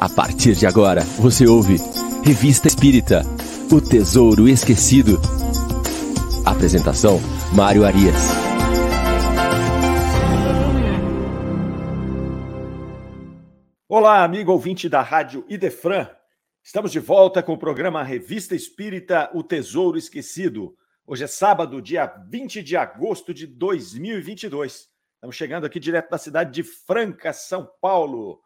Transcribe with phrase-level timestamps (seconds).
[0.00, 1.76] A partir de agora, você ouve
[2.24, 3.20] Revista Espírita
[3.70, 5.20] O Tesouro Esquecido.
[6.42, 7.20] Apresentação:
[7.54, 8.16] Mário Arias.
[13.86, 16.08] Olá, amigo ouvinte da Rádio Idefran.
[16.64, 20.74] Estamos de volta com o programa Revista Espírita O Tesouro Esquecido.
[21.06, 24.88] Hoje é sábado, dia 20 de agosto de 2022.
[25.16, 28.40] Estamos chegando aqui direto da cidade de Franca, São Paulo.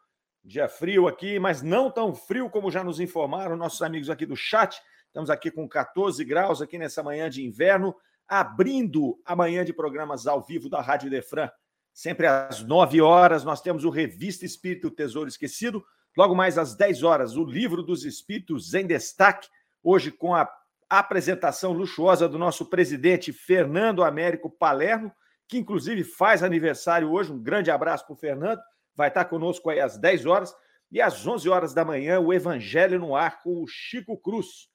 [0.45, 4.35] Dia frio aqui, mas não tão frio como já nos informaram nossos amigos aqui do
[4.35, 4.79] chat.
[5.07, 7.95] Estamos aqui com 14 graus aqui nessa manhã de inverno,
[8.27, 11.49] abrindo a manhã de programas ao vivo da Rádio Defran.
[11.91, 15.83] Sempre às 9 horas nós temos o Revista Espírito Tesouro Esquecido.
[16.15, 19.49] Logo mais às 10 horas, o Livro dos Espíritos em Destaque.
[19.81, 20.47] Hoje com a
[20.87, 25.11] apresentação luxuosa do nosso presidente Fernando Américo Palermo,
[25.47, 27.33] que inclusive faz aniversário hoje.
[27.33, 28.61] Um grande abraço para o Fernando
[28.95, 30.55] vai estar conosco aí às 10 horas.
[30.91, 34.69] E às 11 horas da manhã, o Evangelho no Ar com o Chico Cruz.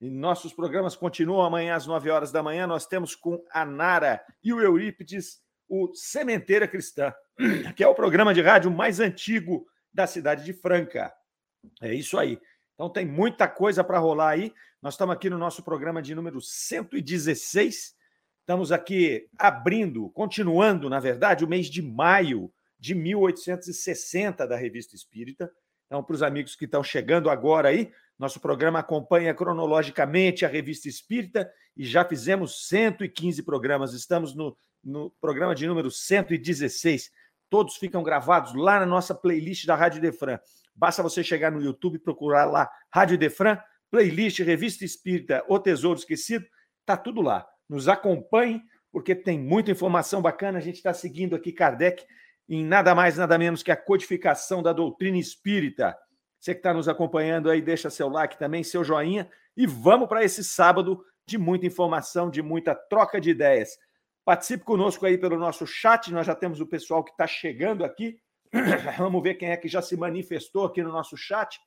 [0.00, 2.66] E nossos programas continuam amanhã às 9 horas da manhã.
[2.66, 7.14] Nós temos com a Nara e o Eurípides o Sementeira Cristã,
[7.74, 11.10] que é o programa de rádio mais antigo da cidade de Franca.
[11.80, 12.38] É isso aí.
[12.74, 14.52] Então tem muita coisa para rolar aí.
[14.82, 17.94] Nós estamos aqui no nosso programa de número 116.
[18.40, 22.52] Estamos aqui abrindo, continuando, na verdade, o mês de maio
[22.82, 25.48] de 1860 da Revista Espírita.
[25.86, 30.88] Então, para os amigos que estão chegando agora aí, nosso programa acompanha cronologicamente a Revista
[30.88, 33.94] Espírita e já fizemos 115 programas.
[33.94, 37.08] Estamos no, no programa de número 116.
[37.48, 40.40] Todos ficam gravados lá na nossa playlist da Rádio Defran.
[40.74, 43.60] Basta você chegar no YouTube e procurar lá Rádio Defran,
[43.92, 46.44] playlist Revista Espírita, O Tesouro Esquecido,
[46.84, 47.46] tá tudo lá.
[47.68, 50.58] Nos acompanhe, porque tem muita informação bacana.
[50.58, 52.04] A gente está seguindo aqui Kardec
[52.48, 55.96] em nada mais, nada menos que a codificação da doutrina espírita.
[56.38, 60.24] Você que está nos acompanhando aí, deixa seu like também, seu joinha, e vamos para
[60.24, 63.78] esse sábado de muita informação, de muita troca de ideias.
[64.24, 68.18] Participe conosco aí pelo nosso chat, nós já temos o pessoal que está chegando aqui.
[68.98, 71.60] Vamos ver quem é que já se manifestou aqui no nosso chat.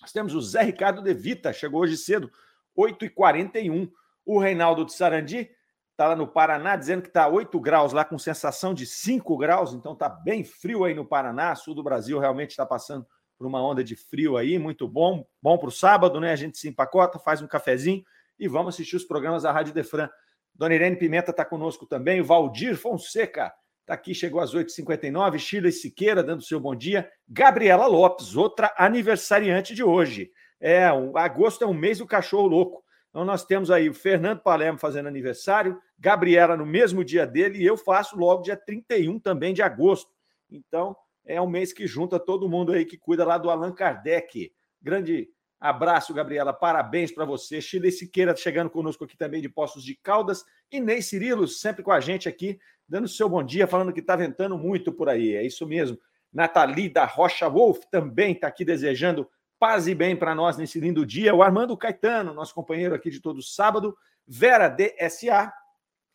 [0.00, 2.30] Nós temos o Zé Ricardo De Vita, chegou hoje cedo,
[2.76, 3.90] 8h41.
[4.24, 5.48] O Reinaldo de Sarandi,
[5.96, 9.72] está lá no Paraná, dizendo que está 8 graus lá, com sensação de 5 graus,
[9.72, 13.06] então está bem frio aí no Paraná, sul do Brasil realmente está passando
[13.38, 16.32] por uma onda de frio aí, muito bom, bom para o sábado, né?
[16.32, 18.04] A gente se empacota, faz um cafezinho
[18.38, 20.10] e vamos assistir os programas da Rádio Defran.
[20.54, 25.70] Dona Irene Pimenta está conosco também, o Valdir Fonseca está aqui, chegou às 8h59, Sheila
[25.70, 30.30] Siqueira dando seu bom dia, Gabriela Lopes, outra aniversariante de hoje.
[30.60, 32.85] É, um, agosto é um mês do cachorro louco.
[33.16, 37.64] Então, nós temos aí o Fernando Palermo fazendo aniversário, Gabriela no mesmo dia dele, e
[37.64, 40.10] eu faço logo dia 31 também de agosto.
[40.50, 40.94] Então,
[41.24, 44.52] é um mês que junta todo mundo aí que cuida lá do Allan Kardec.
[44.82, 46.52] Grande abraço, Gabriela.
[46.52, 47.58] Parabéns para você.
[47.58, 50.44] Chile Siqueira chegando conosco aqui também de Poços de Caldas.
[50.70, 54.14] E Ney Cirilo, sempre com a gente aqui, dando seu bom dia, falando que está
[54.14, 55.34] ventando muito por aí.
[55.34, 55.98] É isso mesmo.
[56.30, 59.26] Nathalie da Rocha Wolf também está aqui desejando
[59.58, 61.34] paz e bem para nós nesse lindo dia.
[61.34, 63.96] O Armando Caetano, nosso companheiro aqui de todo sábado.
[64.26, 65.52] Vera DSA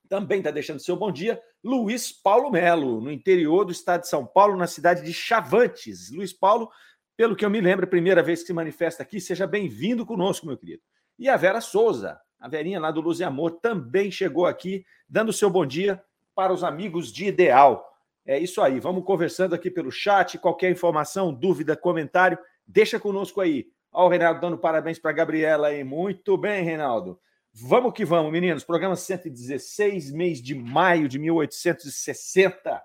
[0.08, 1.42] também está deixando seu bom dia.
[1.64, 6.12] Luiz Paulo Melo, no interior do estado de São Paulo, na cidade de Chavantes.
[6.12, 6.70] Luiz Paulo,
[7.16, 10.46] pelo que eu me lembro, a primeira vez que se manifesta aqui, seja bem-vindo conosco,
[10.46, 10.82] meu querido.
[11.18, 15.32] E a Vera Souza, a Verinha lá do Luz e Amor, também chegou aqui, dando
[15.32, 16.04] seu bom dia
[16.36, 17.88] para os amigos de Ideal.
[18.26, 20.38] É isso aí, vamos conversando aqui pelo chat.
[20.38, 22.38] Qualquer informação, dúvida, comentário,
[22.68, 23.68] Deixa conosco aí.
[23.92, 25.84] Olha o Reinaldo dando parabéns para a Gabriela aí.
[25.84, 27.20] Muito bem, Reinaldo.
[27.54, 28.64] Vamos que vamos, meninos.
[28.64, 32.82] Programa 116, mês de maio de 1860.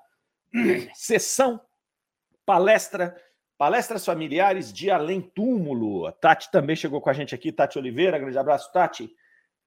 [0.95, 1.61] Sessão,
[2.45, 3.17] palestra,
[3.57, 6.07] palestras familiares de além túmulo.
[6.07, 8.19] A Tati também chegou com a gente aqui, Tati Oliveira.
[8.19, 9.09] Grande abraço, Tati.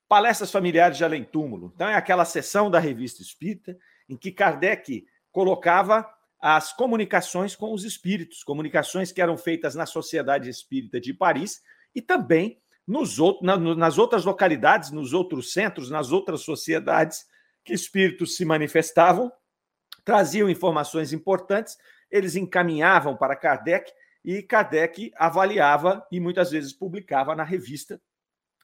[0.10, 1.72] Palestras familiares de além túmulo.
[1.74, 3.78] Então, é aquela sessão da revista Espírita
[4.10, 6.06] em que Kardec colocava
[6.40, 11.62] as comunicações com os espíritos, comunicações que eram feitas na Sociedade Espírita de Paris
[11.94, 17.26] e também nos outros, na, nas outras localidades, nos outros centros, nas outras sociedades
[17.64, 19.32] que espíritos se manifestavam,
[20.04, 21.78] traziam informações importantes,
[22.10, 23.92] eles encaminhavam para Kardec
[24.24, 28.02] e Kardec avaliava e muitas vezes publicava na revista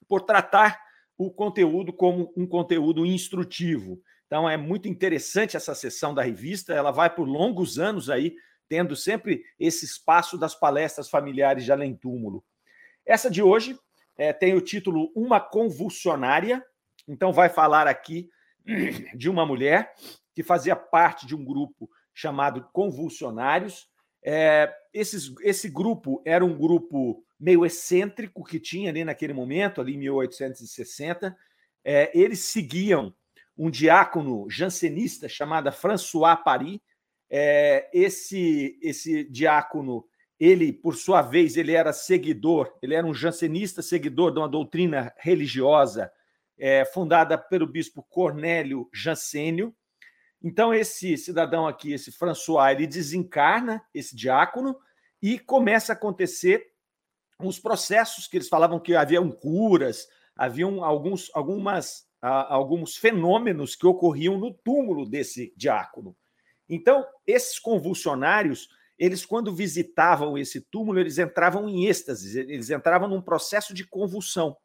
[0.08, 0.80] por tratar
[1.18, 4.02] o conteúdo como um conteúdo instrutivo.
[4.26, 8.36] Então é muito interessante essa sessão da revista, ela vai por longos anos aí,
[8.68, 12.44] tendo sempre esse espaço das palestras familiares de além túmulo.
[13.06, 13.78] Essa de hoje
[14.18, 16.64] é, tem o título Uma Convulsionária,
[17.08, 18.30] então vai falar aqui
[19.16, 19.94] de uma mulher
[20.34, 23.88] que fazia parte de um grupo chamado Convulsionários.
[24.24, 29.94] É, esses, esse grupo era um grupo meio excêntrico que tinha ali naquele momento, ali
[29.94, 31.36] em 1860.
[31.84, 33.14] É, eles seguiam
[33.58, 36.80] um diácono jansenista chamado François Paris.
[37.30, 40.06] É, esse, esse diácono,
[40.40, 45.14] ele, por sua vez, ele era seguidor, ele era um jansenista, seguidor de uma doutrina
[45.18, 46.12] religiosa
[46.58, 49.76] é, fundada pelo bispo Cornélio Jansênio.
[50.42, 54.78] Então, esse cidadão aqui, esse François, ele desencarna esse diácono
[55.22, 56.64] e começa a acontecer
[57.40, 64.38] uns processos que eles falavam que haviam curas, haviam alguns, algumas, alguns fenômenos que ocorriam
[64.38, 66.16] no túmulo desse diácono.
[66.68, 68.68] Então, esses convulsionários,
[68.98, 74.58] eles, quando visitavam esse túmulo, eles entravam em êxtase, eles entravam num processo de convulsão.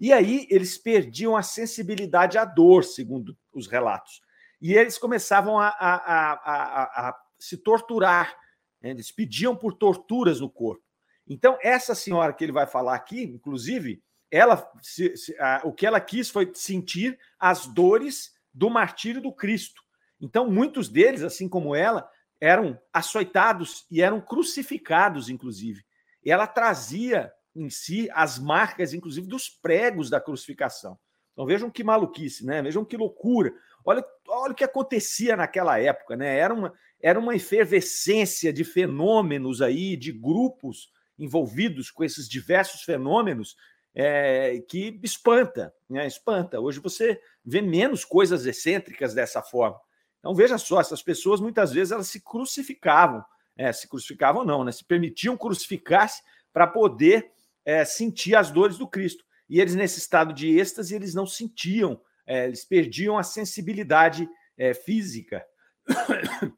[0.00, 4.20] E aí eles perdiam a sensibilidade à dor, segundo os relatos.
[4.60, 8.36] E eles começavam a, a, a, a se torturar,
[8.82, 8.90] né?
[8.90, 10.84] eles pediam por torturas no corpo.
[11.26, 15.86] Então, essa senhora que ele vai falar aqui, inclusive, ela se, se, a, o que
[15.86, 19.82] ela quis foi sentir as dores do martírio do Cristo.
[20.20, 22.08] Então, muitos deles, assim como ela,
[22.40, 25.84] eram açoitados e eram crucificados, inclusive.
[26.24, 30.98] E ela trazia em si as marcas, inclusive, dos pregos da crucificação.
[31.32, 32.60] Então vejam que maluquice, né?
[32.62, 33.54] Vejam que loucura.
[33.84, 36.36] Olha, olha o que acontecia naquela época, né?
[36.36, 43.56] Era uma, era uma efervescência de fenômenos aí, de grupos envolvidos com esses diversos fenômenos
[44.00, 46.06] é, que espanta, né?
[46.06, 46.60] espanta.
[46.60, 49.76] Hoje você vê menos coisas excêntricas dessa forma.
[50.20, 53.24] Então veja só, essas pessoas muitas vezes elas se crucificavam,
[53.56, 54.70] é, se crucificavam não, né?
[54.70, 56.22] Se permitiam crucificar-se
[56.52, 57.32] para poder
[57.64, 59.24] é, sentir as dores do Cristo.
[59.50, 64.74] E eles nesse estado de êxtase eles não sentiam, é, eles perdiam a sensibilidade é,
[64.74, 65.44] física.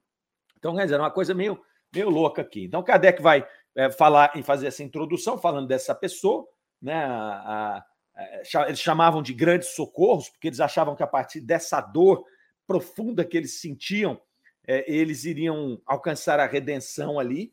[0.59, 1.59] Então, quer dizer, é uma coisa meio,
[1.91, 2.65] meio louca aqui.
[2.65, 6.47] Então, Kardec vai é, falar em fazer essa introdução, falando dessa pessoa,
[6.81, 6.94] né?
[6.94, 7.85] A,
[8.15, 12.25] a, eles chamavam de grandes socorros, porque eles achavam que a partir dessa dor
[12.67, 14.21] profunda que eles sentiam,
[14.67, 17.53] é, eles iriam alcançar a redenção ali.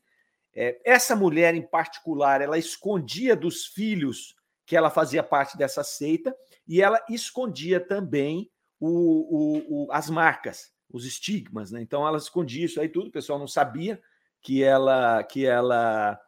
[0.54, 4.36] É, essa mulher em particular, ela escondia dos filhos
[4.66, 6.36] que ela fazia parte dessa seita
[6.68, 11.82] e ela escondia também o, o, o, as marcas, os estigmas, né?
[11.82, 14.02] Então ela escondia isso aí tudo, o pessoal não sabia
[14.42, 16.20] que ela que ela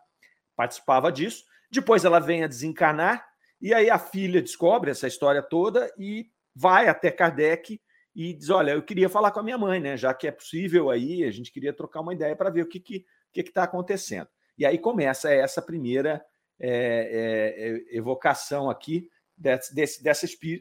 [0.56, 1.46] participava disso.
[1.72, 3.28] Depois ela vem a desencarnar
[3.62, 7.80] e aí a filha descobre essa história toda e vai até Kardec
[8.16, 9.98] e diz: Olha, eu queria falar com a minha mãe, né?
[9.98, 12.80] Já que é possível aí, a gente queria trocar uma ideia para ver o que
[12.80, 14.28] que que está acontecendo.
[14.58, 16.24] E aí começa essa primeira
[16.60, 19.08] é, é, evocação aqui
[19.38, 20.04] desse, desse,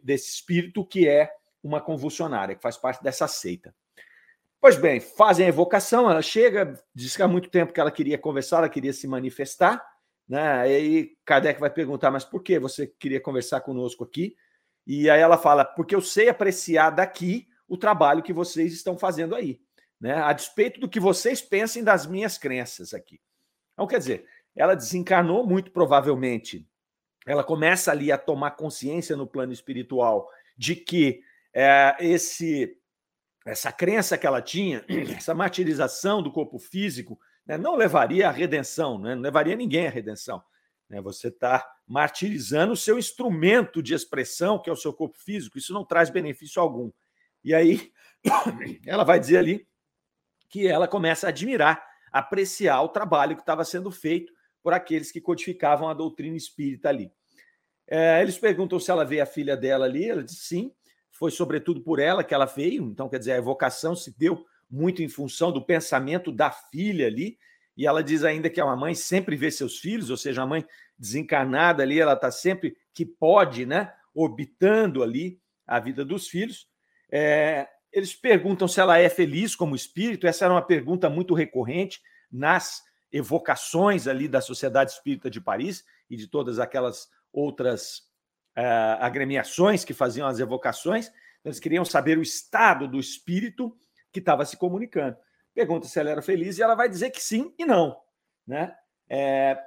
[0.04, 1.32] desse espírito que é
[1.62, 3.75] uma convulsionária, que faz parte dessa seita.
[4.61, 8.19] Pois bem, fazem a evocação, ela chega, diz que há muito tempo que ela queria
[8.19, 9.84] conversar, ela queria se manifestar,
[10.28, 10.60] né?
[10.60, 14.36] Aí Kardec vai perguntar, mas por que você queria conversar conosco aqui?
[14.86, 19.34] E aí ela fala, porque eu sei apreciar daqui o trabalho que vocês estão fazendo
[19.34, 19.60] aí,
[20.00, 20.14] né?
[20.14, 23.20] A despeito do que vocês pensem das minhas crenças aqui.
[23.72, 26.66] Então, quer dizer, ela desencarnou muito provavelmente.
[27.26, 31.22] Ela começa ali a tomar consciência no plano espiritual de que
[31.54, 32.75] é, esse
[33.46, 34.84] essa crença que ela tinha,
[35.16, 37.19] essa martirização do corpo físico,
[37.49, 40.43] né, não levaria à redenção, né, não levaria ninguém à redenção.
[40.88, 45.57] Né, você está martirizando o seu instrumento de expressão, que é o seu corpo físico,
[45.57, 46.93] isso não traz benefício algum.
[47.43, 47.90] E aí,
[48.87, 49.67] ela vai dizer ali
[50.50, 55.21] que ela começa a admirar, apreciar o trabalho que estava sendo feito por aqueles que
[55.21, 57.11] codificavam a doutrina espírita ali.
[57.87, 60.73] É, eles perguntam se ela vê a filha dela ali, ela diz sim,
[61.11, 65.02] foi sobretudo por ela que ela veio, então quer dizer, a evocação se deu muito
[65.02, 67.38] em função do pensamento da filha ali,
[67.76, 70.66] e ela diz ainda que a mãe sempre vê seus filhos, ou seja, a mãe
[70.98, 76.66] desencarnada ali, ela está sempre que pode, né, orbitando ali a vida dos filhos.
[77.10, 82.00] É, eles perguntam se ela é feliz como espírito, essa era uma pergunta muito recorrente
[82.30, 87.98] nas evocações ali da Sociedade Espírita de Paris e de todas aquelas outras
[88.56, 93.75] uh, agremiações que faziam as evocações, então eles queriam saber o estado do espírito
[94.12, 95.17] que estava se comunicando.
[95.55, 98.00] Pergunta se ela era feliz e ela vai dizer que sim e não.
[98.47, 98.75] Né?
[99.09, 99.59] É,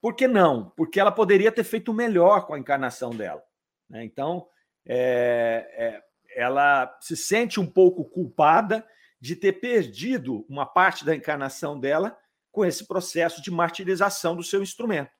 [0.00, 0.70] por que não?
[0.70, 3.42] Porque ela poderia ter feito melhor com a encarnação dela.
[3.88, 4.04] Né?
[4.04, 4.46] Então,
[4.86, 6.02] é, é,
[6.34, 8.86] ela se sente um pouco culpada
[9.20, 12.16] de ter perdido uma parte da encarnação dela
[12.52, 15.10] com esse processo de martirização do seu instrumento.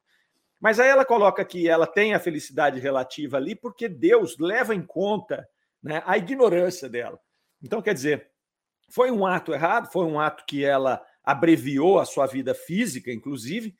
[0.60, 4.82] Mas aí ela coloca que ela tem a felicidade relativa ali porque Deus leva em
[4.82, 5.46] conta
[5.82, 7.20] né, a ignorância dela.
[7.62, 8.30] Então, quer dizer,
[8.88, 13.74] foi um ato errado, foi um ato que ela abreviou a sua vida física, inclusive,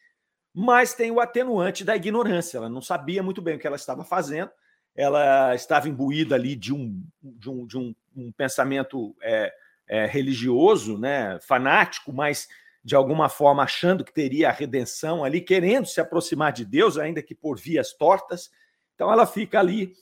[0.52, 2.58] mas tem o atenuante da ignorância.
[2.58, 4.50] Ela não sabia muito bem o que ela estava fazendo,
[4.94, 9.52] ela estava imbuída ali de um, de um, de um, um pensamento é,
[9.86, 12.48] é, religioso, né, fanático, mas
[12.82, 17.22] de alguma forma achando que teria a redenção ali, querendo se aproximar de Deus, ainda
[17.22, 18.50] que por vias tortas.
[18.94, 19.92] Então ela fica ali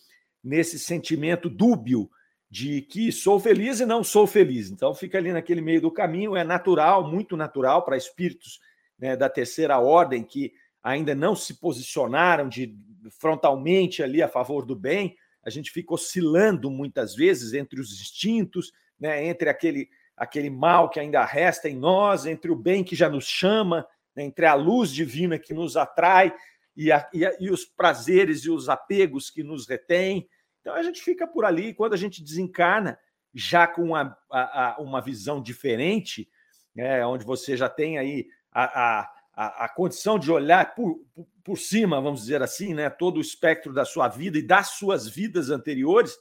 [0.42, 2.08] nesse sentimento dúbio
[2.54, 4.70] de que sou feliz e não sou feliz.
[4.70, 8.60] Então fica ali naquele meio do caminho, é natural, muito natural para espíritos
[8.96, 12.72] né, da terceira ordem que ainda não se posicionaram de
[13.18, 15.16] frontalmente ali a favor do bem.
[15.42, 21.00] A gente fica oscilando muitas vezes entre os instintos, né, entre aquele aquele mal que
[21.00, 23.84] ainda resta em nós, entre o bem que já nos chama,
[24.14, 26.32] né, entre a luz divina que nos atrai
[26.76, 30.28] e, a, e, a, e, os prazeres e os apegos que nos retêm.
[30.64, 32.98] Então a gente fica por ali, quando a gente desencarna,
[33.34, 36.26] já com uma, a, uma visão diferente,
[36.74, 39.00] né, onde você já tem aí a,
[39.34, 43.20] a, a condição de olhar por, por, por cima, vamos dizer assim, né, todo o
[43.20, 46.16] espectro da sua vida e das suas vidas anteriores,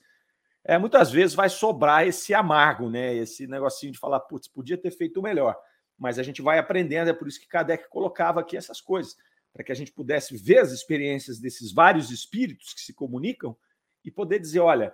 [0.66, 3.16] é, muitas vezes vai sobrar esse amargo, né?
[3.16, 5.58] Esse negocinho de falar, putz, podia ter feito melhor.
[5.98, 9.16] Mas a gente vai aprendendo, é por isso que Kardec colocava aqui essas coisas,
[9.54, 13.56] para que a gente pudesse ver as experiências desses vários espíritos que se comunicam
[14.04, 14.94] e poder dizer: olha,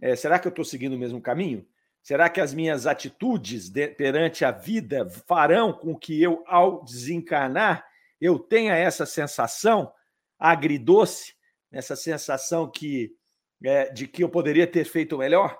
[0.00, 1.66] é, será que eu estou seguindo o mesmo caminho?
[2.02, 7.86] Será que as minhas atitudes de, perante a vida farão com que eu, ao desencarnar,
[8.20, 9.90] eu tenha essa sensação
[10.38, 11.34] agridoce,
[11.72, 13.16] essa sensação que
[13.64, 15.58] é, de que eu poderia ter feito melhor?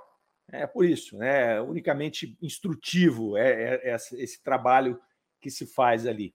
[0.53, 5.00] É por isso, é unicamente instrutivo é, é, é esse trabalho
[5.41, 6.35] que se faz ali.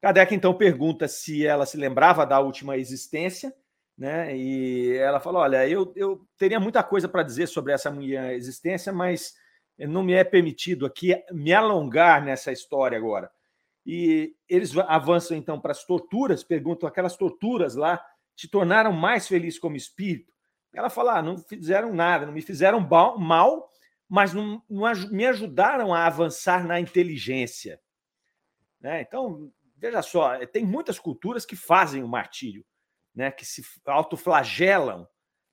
[0.00, 3.54] Kardec então pergunta se ela se lembrava da última existência,
[3.96, 4.36] né?
[4.36, 8.92] E ela falou: Olha, eu, eu teria muita coisa para dizer sobre essa minha existência,
[8.92, 9.34] mas
[9.78, 13.30] não me é permitido aqui me alongar nessa história agora.
[13.86, 19.58] E eles avançam então para as torturas, perguntam: aquelas torturas lá te tornaram mais feliz
[19.58, 20.32] como espírito?
[20.72, 23.70] Ela fala: ah, não fizeram nada, não me fizeram mal,
[24.08, 27.80] mas não, não me ajudaram a avançar na inteligência.
[28.80, 29.02] Né?
[29.02, 32.64] Então, veja só, tem muitas culturas que fazem o martírio,
[33.14, 33.30] né?
[33.30, 35.06] que se autoflagelam,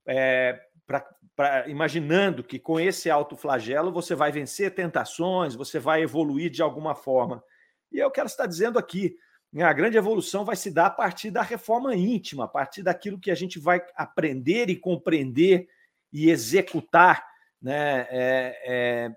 [0.05, 6.49] é, pra, pra, imaginando que com esse autoflagelo você vai vencer tentações, você vai evoluir
[6.49, 7.43] de alguma forma.
[7.91, 9.15] E o que ela está dizendo aqui.
[9.51, 13.19] Né, a grande evolução vai se dar a partir da reforma íntima, a partir daquilo
[13.19, 15.67] que a gente vai aprender e compreender
[16.11, 17.25] e executar
[17.61, 19.15] né, é, é,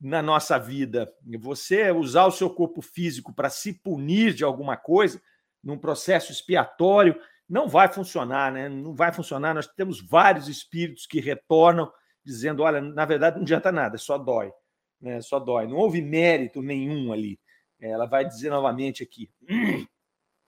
[0.00, 1.10] na nossa vida.
[1.40, 5.20] Você usar o seu corpo físico para se punir de alguma coisa,
[5.62, 7.18] num processo expiatório,
[7.50, 8.68] não vai funcionar, né?
[8.68, 9.52] Não vai funcionar.
[9.52, 11.92] Nós temos vários espíritos que retornam
[12.24, 14.52] dizendo: olha, na verdade não adianta nada, só dói.
[15.00, 15.20] Né?
[15.20, 15.66] Só dói.
[15.66, 17.40] Não houve mérito nenhum ali.
[17.80, 19.30] Ela vai dizer novamente aqui.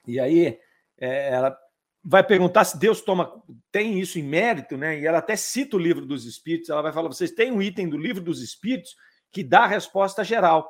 [0.05, 0.59] E aí
[0.99, 1.57] é, ela
[2.05, 3.41] vai perguntar se Deus toma
[3.71, 4.99] tem isso em mérito, né?
[4.99, 6.69] E ela até cita o livro dos Espíritos.
[6.69, 8.97] Ela vai falar: vocês têm um item do livro dos Espíritos
[9.31, 10.69] que dá a resposta geral.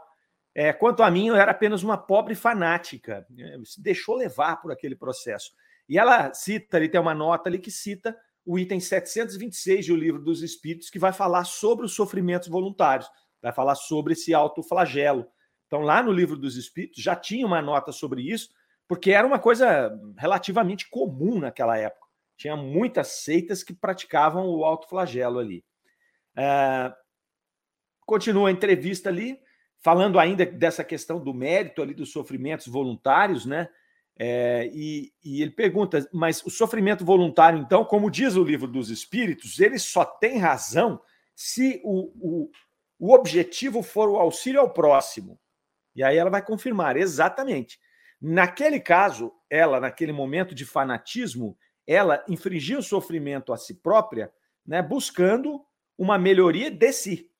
[0.54, 3.58] É, quanto a mim, eu era apenas uma pobre fanática, né?
[3.64, 5.50] se deixou levar por aquele processo.
[5.88, 10.20] E ela cita, ali tem uma nota ali que cita o item 726 do livro
[10.20, 13.08] dos Espíritos, que vai falar sobre os sofrimentos voluntários,
[13.40, 15.26] vai falar sobre esse autoflagelo.
[15.66, 18.50] Então, lá no livro dos Espíritos já tinha uma nota sobre isso,
[18.88, 22.06] porque era uma coisa relativamente comum naquela época.
[22.36, 25.64] Tinha muitas seitas que praticavam o autoflagelo ali.
[26.36, 26.92] É...
[28.04, 29.38] Continua a entrevista ali,
[29.80, 33.68] falando ainda dessa questão do mérito ali dos sofrimentos voluntários, né?
[34.18, 38.90] É, e, e, ele pergunta, mas o sofrimento voluntário, então, como diz o livro dos
[38.90, 41.00] Espíritos, ele só tem razão
[41.34, 42.50] se o, o,
[42.98, 45.38] o objetivo for o auxílio ao próximo.
[45.94, 47.78] E aí ela vai confirmar exatamente.
[48.20, 54.32] Naquele caso, ela, naquele momento de fanatismo, ela infligiu sofrimento a si própria,
[54.64, 55.64] né, buscando
[55.98, 57.30] uma melhoria de si,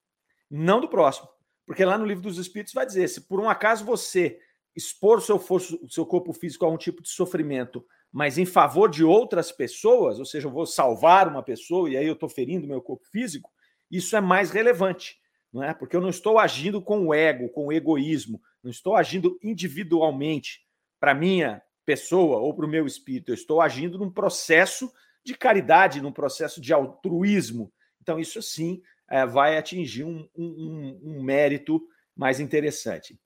[0.50, 1.28] não do próximo.
[1.64, 4.40] Porque lá no livro dos Espíritos vai dizer: se por um acaso você
[4.74, 5.40] expor seu,
[5.88, 10.24] seu corpo físico a um tipo de sofrimento, mas em favor de outras pessoas, ou
[10.24, 13.50] seja, eu vou salvar uma pessoa e aí eu estou ferindo meu corpo físico,
[13.90, 15.74] isso é mais relevante não é?
[15.74, 20.62] Porque eu não estou agindo com o ego, com o egoísmo, não estou agindo individualmente
[20.98, 24.90] para minha pessoa ou para o meu espírito, eu estou agindo num processo
[25.24, 27.72] de caridade, num processo de altruísmo.
[28.00, 31.82] Então, isso sim é, vai atingir um, um, um, mérito
[32.16, 33.18] mais interessante.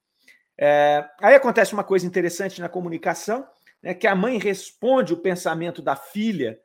[0.59, 3.47] É, aí acontece uma coisa interessante na comunicação,
[3.83, 6.59] né, que a mãe responde o pensamento da filha.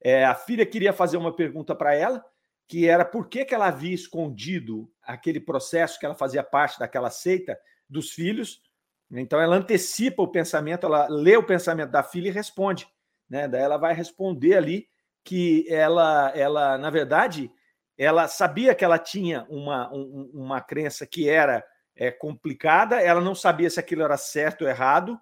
[0.00, 2.24] É, a filha queria fazer uma pergunta para ela,
[2.66, 7.10] que era por que, que ela havia escondido aquele processo que ela fazia parte daquela
[7.10, 7.58] seita
[7.88, 8.62] dos filhos,
[9.10, 12.88] Então ela antecipa o pensamento, ela lê o pensamento da filha e responde.
[13.28, 13.46] Né?
[13.46, 14.88] Daí ela vai responder ali
[15.22, 17.52] que ela, ela na verdade,
[17.96, 21.64] ela sabia que ela tinha uma, um, uma crença que era
[21.96, 25.18] é, complicada, ela não sabia se aquilo era certo ou errado,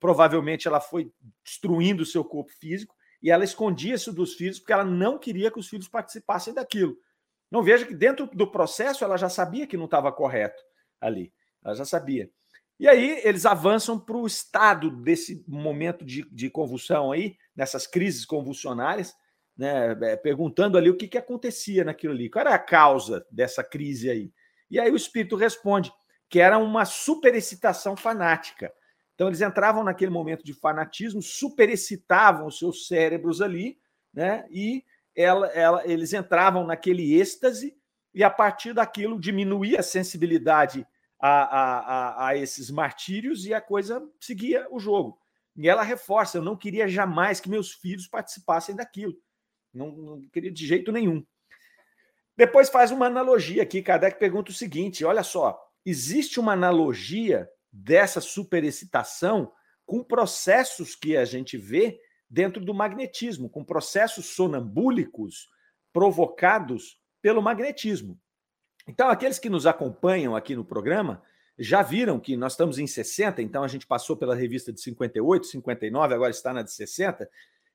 [0.00, 1.12] provavelmente ela foi
[1.44, 5.50] destruindo o seu corpo físico e ela escondia isso dos filhos porque ela não queria
[5.50, 6.96] que os filhos participassem daquilo.
[7.50, 10.62] Não veja que dentro do processo ela já sabia que não estava correto
[11.00, 11.32] ali,
[11.64, 12.30] ela já sabia.
[12.78, 18.26] E aí eles avançam para o estado desse momento de, de, convulsão aí, nessas crises
[18.26, 19.14] convulsionárias,
[19.56, 23.64] né, é, perguntando ali o que, que acontecia naquilo ali, qual era a causa dessa
[23.64, 24.30] crise aí.
[24.70, 25.90] E aí o espírito responde
[26.28, 28.72] que era uma superexcitação fanática.
[29.14, 33.78] Então eles entravam naquele momento de fanatismo, superexcitavam os seus cérebros ali,
[34.12, 34.46] né?
[34.50, 37.76] E ela, ela, eles entravam naquele êxtase
[38.12, 40.86] e a partir daquilo diminuía a sensibilidade
[41.18, 45.18] a, a, a, a esses martírios e a coisa seguia o jogo.
[45.56, 49.14] E ela reforça: eu não queria jamais que meus filhos participassem daquilo.
[49.72, 51.24] Não, não queria de jeito nenhum.
[52.36, 53.82] Depois faz uma analogia aqui.
[53.82, 59.52] Kardec pergunta o seguinte: olha só, existe uma analogia dessa superexcitação
[59.86, 65.48] com processos que a gente vê dentro do magnetismo, com processos sonambúlicos
[65.92, 68.18] provocados pelo magnetismo.
[68.88, 71.22] Então, aqueles que nos acompanham aqui no programa
[71.58, 75.46] já viram que nós estamos em 60, então a gente passou pela revista de 58,
[75.46, 77.28] 59, agora está na de 60,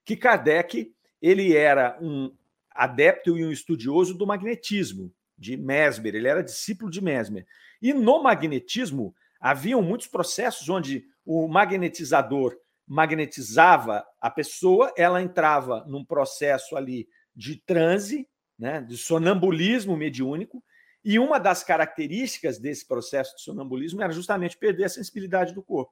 [0.06, 2.36] que Kardec ele era um
[2.70, 7.48] adepto e um estudioso do magnetismo, de Mesmer, ele era discípulo de Mesmer.
[7.81, 12.55] E no magnetismo haviam muitos processos onde o magnetizador
[12.88, 18.27] magnetizava a pessoa, ela entrava num processo ali de transe,
[18.60, 20.63] né, de sonambulismo mediúnico,
[21.03, 25.91] e uma das características desse processo de sonambulismo era justamente perder a sensibilidade do corpo.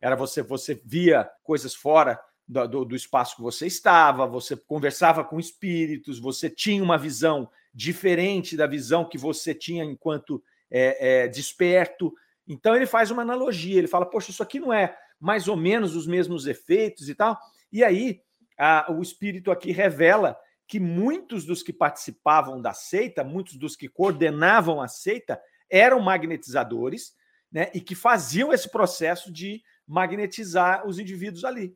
[0.00, 5.22] Era você, você via coisas fora do, do, do, espaço que você estava, você conversava
[5.22, 11.28] com espíritos, você tinha uma visão diferente da visão que você tinha enquanto é, é,
[11.28, 12.12] desperto.
[12.46, 15.96] Então ele faz uma analogia, ele fala, poxa, isso aqui não é mais ou menos
[15.96, 17.38] os mesmos efeitos e tal.
[17.72, 18.20] E aí
[18.58, 23.88] a, o espírito aqui revela que muitos dos que participavam da seita, muitos dos que
[23.88, 27.14] coordenavam a seita, eram magnetizadores,
[27.50, 31.74] né, e que faziam esse processo de magnetizar os indivíduos ali.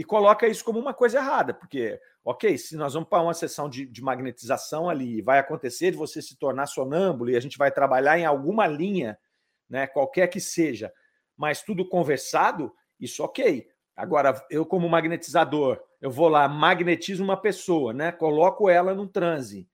[0.00, 3.68] E coloca isso como uma coisa errada, porque, ok, se nós vamos para uma sessão
[3.68, 7.70] de, de magnetização ali, vai acontecer de você se tornar sonâmbulo e a gente vai
[7.70, 9.18] trabalhar em alguma linha,
[9.68, 10.90] né, qualquer que seja,
[11.36, 13.68] mas tudo conversado, isso ok.
[13.94, 18.10] Agora, eu, como magnetizador, eu vou lá, magnetizo uma pessoa, né?
[18.10, 19.68] Coloco ela num transe,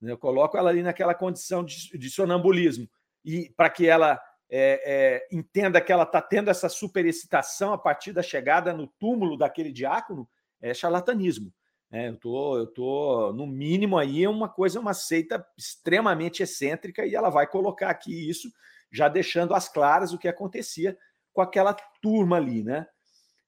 [0.00, 0.12] né?
[0.12, 2.88] eu coloco ela ali naquela condição de, de sonambulismo,
[3.24, 4.22] e para que ela
[4.54, 9.34] é, é, entenda que ela está tendo essa superexcitação a partir da chegada no túmulo
[9.34, 10.28] daquele diácono,
[10.60, 11.50] é charlatanismo.
[11.90, 12.10] Né?
[12.10, 17.30] Eu tô, eu tô no mínimo aí uma coisa, uma seita extremamente excêntrica e ela
[17.30, 18.52] vai colocar aqui isso,
[18.90, 20.98] já deixando às claras o que acontecia
[21.32, 22.86] com aquela turma ali, né?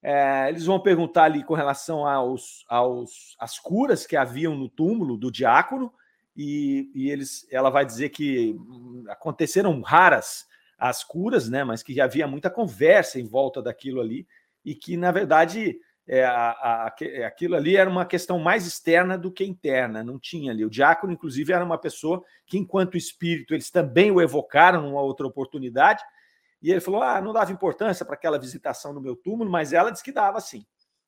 [0.02, 5.18] É, eles vão perguntar ali com relação aos, aos às curas que haviam no túmulo
[5.18, 5.92] do diácono,
[6.34, 8.56] e, e eles, ela vai dizer que
[9.08, 10.46] aconteceram raras
[10.78, 14.26] as curas, né, mas que havia muita conversa em volta daquilo ali,
[14.64, 16.94] e que, na verdade, é, a, a,
[17.26, 20.64] aquilo ali era uma questão mais externa do que interna, não tinha ali.
[20.64, 25.26] O diácono, inclusive, era uma pessoa que, enquanto espírito, eles também o evocaram numa outra
[25.26, 26.02] oportunidade,
[26.64, 29.90] e ele falou: ah, não dava importância para aquela visitação no meu túmulo, mas ela
[29.90, 30.64] disse que dava sim.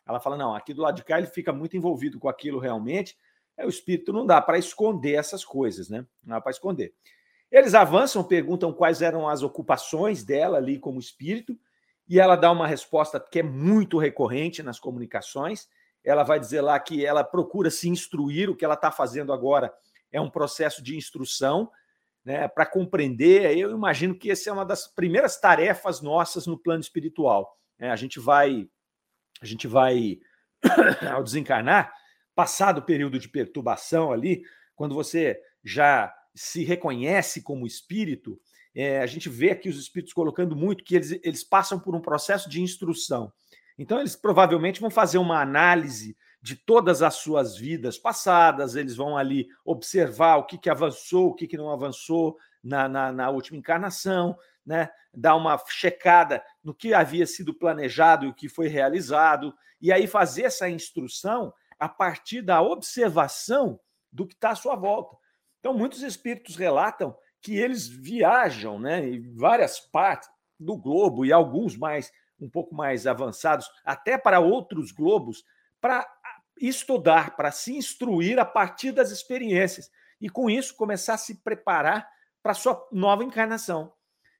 [0.07, 3.17] Ela fala: não, aqui do lado de cá ele fica muito envolvido com aquilo realmente.
[3.57, 6.07] É, o espírito não dá para esconder essas coisas, né?
[6.23, 6.93] Não dá para esconder.
[7.57, 11.59] Eles avançam, perguntam quais eram as ocupações dela ali como espírito,
[12.07, 15.67] e ela dá uma resposta que é muito recorrente nas comunicações.
[16.05, 19.73] Ela vai dizer lá que ela procura se instruir, o que ela está fazendo agora
[20.13, 21.71] é um processo de instrução,
[22.23, 23.57] né, para compreender.
[23.57, 27.59] Eu imagino que essa é uma das primeiras tarefas nossas no plano espiritual.
[27.79, 27.89] Né?
[27.89, 28.69] A gente vai,
[29.41, 30.19] a gente vai
[31.11, 31.91] ao desencarnar,
[32.35, 34.43] passado o período de perturbação ali,
[34.75, 38.39] quando você já se reconhece como espírito,
[38.75, 42.01] é, a gente vê aqui os espíritos colocando muito que eles, eles passam por um
[42.01, 43.33] processo de instrução.
[43.79, 49.17] Então, eles provavelmente vão fazer uma análise de todas as suas vidas passadas, eles vão
[49.17, 53.59] ali observar o que, que avançou, o que, que não avançou na, na, na última
[53.59, 54.91] encarnação, né?
[55.13, 60.07] dar uma checada no que havia sido planejado e o que foi realizado, e aí
[60.07, 63.81] fazer essa instrução a partir da observação
[64.13, 65.17] do que está à sua volta.
[65.67, 70.29] Então, muitos espíritos relatam que eles viajam né, em várias partes,
[70.61, 75.43] do globo e alguns mais um pouco mais avançados, até para outros globos,
[75.81, 76.07] para
[76.61, 82.09] estudar, para se instruir a partir das experiências e com isso começar a se preparar
[82.45, 83.93] para sua nova encarnação.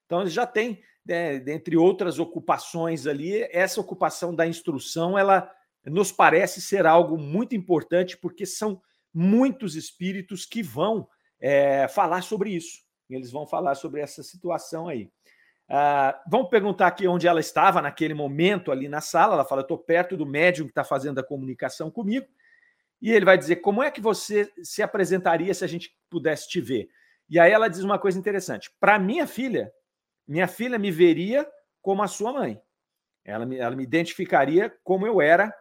[0.05, 5.53] Então ele já tem, né, dentre outras ocupações ali, essa ocupação da instrução, ela
[5.85, 8.81] nos parece ser algo muito importante porque são
[9.13, 11.09] muitos espíritos que vão
[11.41, 12.85] é, falar sobre isso.
[13.09, 15.11] Eles vão falar sobre essa situação aí.
[15.69, 19.35] Ah, vamos perguntar aqui onde ela estava naquele momento ali na sala.
[19.35, 22.27] Ela fala: estou perto do médium que está fazendo a comunicação comigo.
[23.01, 26.61] E ele vai dizer: como é que você se apresentaria se a gente pudesse te
[26.61, 26.89] ver?
[27.29, 29.73] E aí ela diz uma coisa interessante: para minha filha,
[30.27, 31.47] minha filha me veria
[31.83, 32.61] como a sua mãe.
[33.25, 35.53] Ela me, ela me identificaria como eu era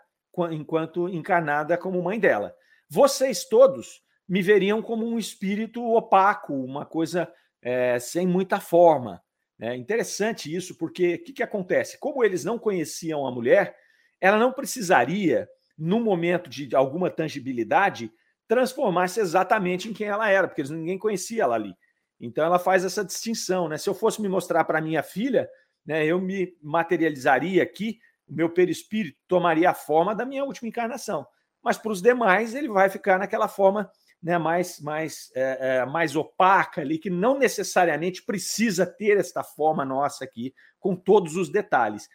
[0.52, 2.56] enquanto encarnada como mãe dela.
[2.88, 9.22] Vocês todos me veriam como um espírito opaco, uma coisa é, sem muita forma.
[9.60, 12.00] É interessante isso, porque o que, que acontece?
[12.00, 13.76] Como eles não conheciam a mulher,
[14.20, 18.12] ela não precisaria, no momento de alguma tangibilidade,
[18.48, 21.74] transformar-se exatamente em quem ela era, porque ninguém conhecia ela ali.
[22.20, 23.68] Então ela faz essa distinção.
[23.68, 23.78] Né?
[23.78, 25.50] Se eu fosse me mostrar para minha filha,
[25.86, 31.26] né, eu me materializaria aqui, o meu perispírito tomaria a forma da minha última encarnação.
[31.64, 33.90] Mas para os demais, ele vai ficar naquela forma
[34.22, 39.86] né, mais, mais, é, é, mais opaca ali, que não necessariamente precisa ter esta forma
[39.86, 42.10] nossa aqui, com todos os detalhes.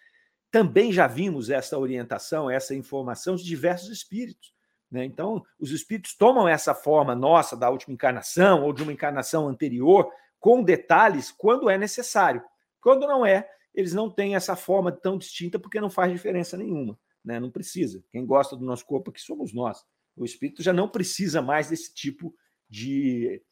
[0.50, 4.52] Também já vimos essa orientação, essa informação de diversos espíritos.
[4.90, 5.04] Né?
[5.04, 10.10] Então, os espíritos tomam essa forma nossa da última encarnação ou de uma encarnação anterior
[10.40, 12.42] com detalhes quando é necessário.
[12.80, 16.98] Quando não é, eles não têm essa forma tão distinta porque não faz diferença nenhuma.
[17.24, 17.38] Né?
[17.38, 18.02] Não precisa.
[18.10, 19.84] Quem gosta do nosso corpo aqui somos nós.
[20.16, 22.34] O espírito já não precisa mais desse tipo
[22.68, 23.42] de,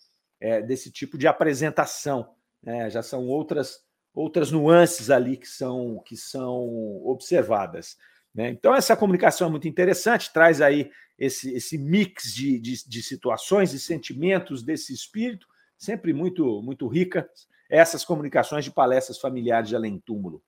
[0.41, 2.35] é, desse tipo de apresentação.
[2.63, 2.89] Né?
[2.91, 6.67] Já são outras outras nuances ali que são que são
[7.05, 7.97] observadas.
[8.35, 8.49] Né?
[8.51, 13.73] Então essa comunicação é muito interessante, traz aí esse, esse mix de, de, de situações
[13.73, 17.29] e sentimentos desse espírito, sempre muito muito rica.
[17.71, 20.43] Essas comunicações de palestras familiares de além túmulo.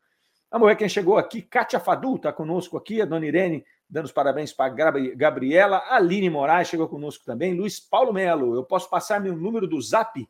[0.51, 1.43] Vamos ver quem chegou aqui.
[1.43, 4.73] Kátia Fadu está conosco aqui, a dona Irene dando os parabéns para
[5.17, 5.83] Gabriela.
[5.89, 7.55] Aline Moraes chegou conosco também.
[7.55, 10.29] Luiz Paulo Melo, eu posso passar meu número do zap?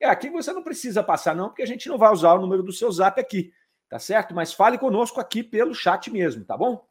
[0.00, 2.62] É, aqui você não precisa passar, não, porque a gente não vai usar o número
[2.62, 3.52] do seu zap aqui,
[3.88, 4.34] tá certo?
[4.34, 6.84] Mas fale conosco aqui pelo chat mesmo, tá bom?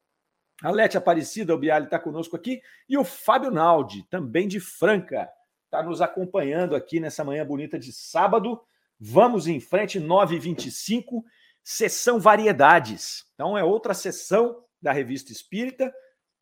[0.64, 2.62] A Lete Aparecida, o Bialy está conosco aqui.
[2.90, 5.30] E o Fábio Naldi, também de Franca,
[5.66, 8.60] está nos acompanhando aqui nessa manhã bonita de sábado.
[9.00, 11.24] Vamos em frente, 9h25,
[11.64, 13.26] sessão variedades.
[13.36, 15.94] Então, é outra sessão da Revista Espírita.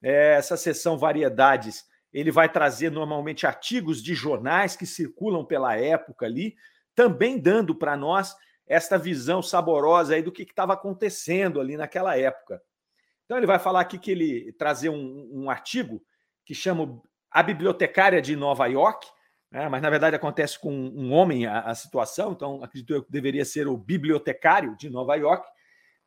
[0.03, 6.27] É, essa sessão Variedades, ele vai trazer normalmente artigos de jornais que circulam pela época
[6.27, 6.55] ali,
[6.93, 8.36] também dando para nós
[8.67, 12.62] esta visão saborosa aí do que estava acontecendo ali naquela época.
[13.25, 16.03] Então ele vai falar aqui que ele trazer um, um artigo
[16.45, 19.08] que chama A Bibliotecária de Nova York,
[19.51, 23.12] né, mas na verdade acontece com um homem a, a, situação, então acredito eu que
[23.12, 25.47] deveria ser o bibliotecário de Nova York,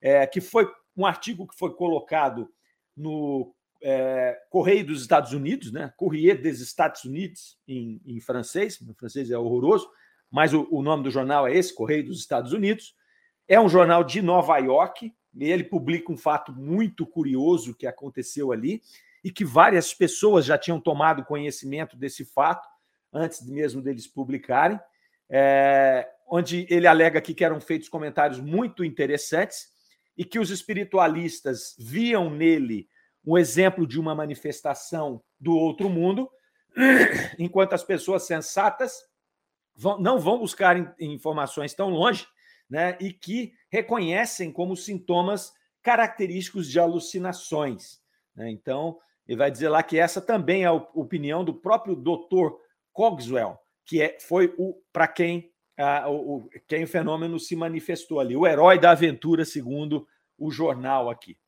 [0.00, 2.50] é, que foi um artigo que foi colocado
[2.96, 5.92] no é, Correio dos Estados Unidos, né?
[5.96, 9.88] Courrier des Estados Unidos, em, em francês, o francês é horroroso,
[10.28, 12.96] mas o, o, nome do jornal é esse, Correio dos Estados Unidos.
[13.46, 18.50] É um jornal de Nova York, e ele publica um fato muito curioso que aconteceu
[18.50, 18.82] ali,
[19.22, 22.68] e que várias pessoas já tinham tomado conhecimento desse fato,
[23.12, 24.78] antes mesmo deles publicarem,
[25.30, 29.68] é, onde ele alega aqui que eram feitos comentários muito interessantes,
[30.18, 32.88] e que os espiritualistas viam nele
[33.24, 36.28] um exemplo de uma manifestação do outro mundo,
[37.38, 38.92] enquanto as pessoas sensatas
[39.76, 42.26] vão, não vão buscar informações tão longe,
[42.68, 45.52] né, e que reconhecem como sintomas
[45.82, 48.00] característicos de alucinações.
[48.34, 48.50] Né?
[48.50, 52.58] Então, ele vai dizer lá que essa também é a opinião do próprio doutor
[52.92, 58.20] Cogswell, que é, foi o para quem ah, o, o, quem o fenômeno se manifestou
[58.20, 61.38] ali, o herói da aventura, segundo o jornal aqui.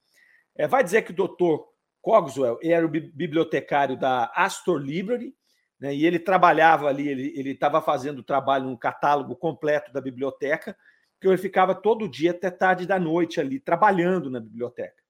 [0.55, 1.69] É, vai dizer que o doutor
[2.01, 5.35] Cogswell era o bibliotecário da Astor Library,
[5.79, 10.77] né, e ele trabalhava ali, ele estava fazendo trabalho no catálogo completo da biblioteca,
[11.21, 15.03] que ele ficava todo dia até tarde da noite ali, trabalhando na biblioteca.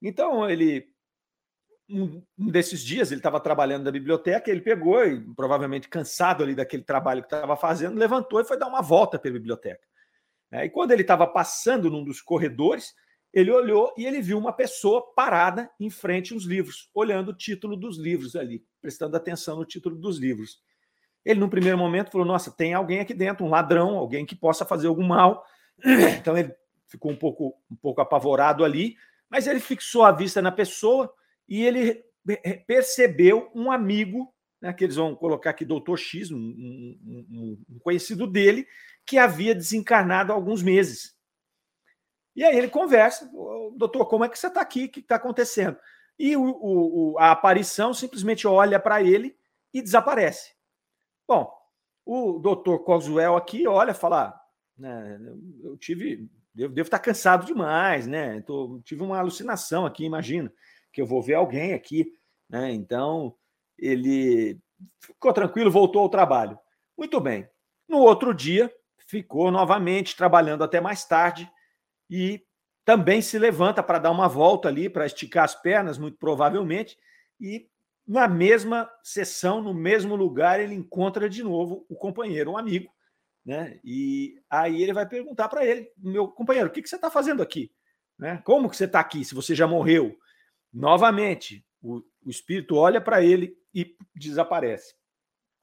[0.00, 0.91] Então, ele
[1.88, 6.82] um desses dias ele estava trabalhando na biblioteca, ele pegou e provavelmente cansado ali daquele
[6.82, 9.86] trabalho que estava fazendo, levantou e foi dar uma volta pela biblioteca.
[10.50, 12.94] É, e quando ele estava passando num dos corredores,
[13.32, 17.76] ele olhou e ele viu uma pessoa parada em frente aos livros, olhando o título
[17.76, 20.60] dos livros ali, prestando atenção no título dos livros.
[21.24, 24.64] Ele, num primeiro momento, falou: Nossa, tem alguém aqui dentro, um ladrão, alguém que possa
[24.64, 25.44] fazer algum mal.
[26.18, 26.54] Então ele
[26.86, 28.96] ficou um pouco, um pouco apavorado ali,
[29.30, 31.12] mas ele fixou a vista na pessoa
[31.48, 32.04] e ele
[32.66, 38.26] percebeu um amigo, né, que eles vão colocar aqui, doutor X, um, um, um conhecido
[38.26, 38.66] dele,
[39.04, 41.16] que havia desencarnado há alguns meses.
[42.34, 43.30] E aí ele conversa,
[43.76, 44.84] doutor, como é que você está aqui?
[44.84, 45.76] O que está acontecendo?
[46.18, 49.36] E o, o, a aparição simplesmente olha para ele
[49.74, 50.54] e desaparece.
[51.26, 51.52] Bom,
[52.04, 54.38] o doutor Cosuel aqui olha, fala,
[54.76, 55.20] né,
[55.62, 58.40] eu tive, eu devo estar cansado demais, né?
[58.42, 60.52] Tô, tive uma alucinação aqui, imagina,
[60.92, 62.12] que eu vou ver alguém aqui,
[62.48, 62.72] né?
[62.72, 63.34] Então
[63.78, 64.58] ele
[65.00, 66.58] ficou tranquilo, voltou ao trabalho.
[66.96, 67.48] Muito bem.
[67.88, 68.72] No outro dia,
[69.06, 71.50] ficou novamente trabalhando até mais tarde
[72.08, 72.42] e
[72.84, 76.98] também se levanta para dar uma volta ali, para esticar as pernas, muito provavelmente,
[77.40, 77.68] e
[78.06, 82.90] na mesma sessão, no mesmo lugar, ele encontra de novo o companheiro, um amigo,
[83.44, 83.78] né?
[83.84, 87.42] E aí ele vai perguntar para ele, meu companheiro, o que, que você está fazendo
[87.42, 87.72] aqui?
[88.18, 88.40] Né?
[88.44, 90.16] Como que você está aqui se você já morreu?
[90.72, 94.94] Novamente, o, o espírito olha para ele e desaparece.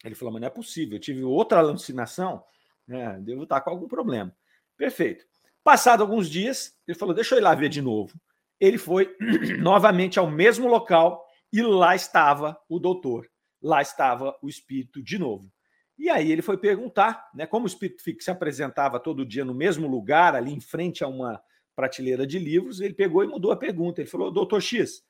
[0.03, 2.43] Ele falou, mas não é possível, eu tive outra alucinação,
[2.87, 3.19] né?
[3.21, 4.35] devo estar com algum problema.
[4.77, 5.25] Perfeito.
[5.63, 8.19] Passado alguns dias, ele falou, deixa eu ir lá ver de novo.
[8.59, 9.15] Ele foi
[9.59, 13.29] novamente ao mesmo local e lá estava o doutor,
[13.61, 15.51] lá estava o espírito de novo.
[15.97, 19.85] E aí ele foi perguntar, né, como o espírito se apresentava todo dia no mesmo
[19.85, 21.41] lugar, ali em frente a uma
[21.79, 24.01] prateleira de livros, ele pegou e mudou a pergunta.
[24.01, 25.01] Ele falou: Doutor X,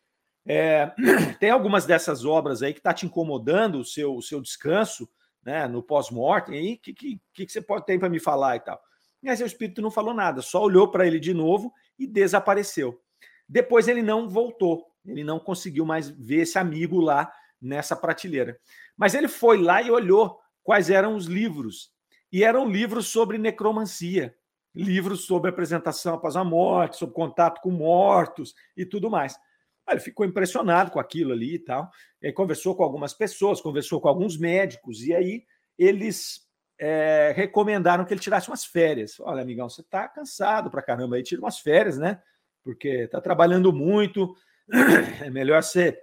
[0.45, 0.93] é,
[1.39, 5.09] tem algumas dessas obras aí que está te incomodando o seu, o seu descanso
[5.43, 6.77] né, no pós-mortem aí?
[6.77, 8.79] Que, que, que, você pode ter para me falar e tal?
[9.25, 13.01] Aí o espírito não falou nada, só olhou para ele de novo e desapareceu.
[13.47, 14.85] Depois ele não voltou.
[15.03, 18.59] Ele não conseguiu mais ver esse amigo lá nessa prateleira.
[18.95, 21.91] Mas ele foi lá e olhou quais eram os livros.
[22.31, 24.35] E eram livros sobre necromancia,
[24.79, 29.37] livros sobre apresentação após a morte, sobre contato com mortos e tudo mais.
[29.89, 31.89] Ele ficou impressionado com aquilo ali e tal.
[32.21, 35.43] Ele conversou com algumas pessoas, conversou com alguns médicos, e aí
[35.77, 36.47] eles
[36.79, 39.19] é, recomendaram que ele tirasse umas férias.
[39.19, 42.21] Olha, amigão, você está cansado para caramba aí, tira umas férias, né?
[42.63, 44.35] Porque está trabalhando muito,
[45.23, 45.99] é melhor você,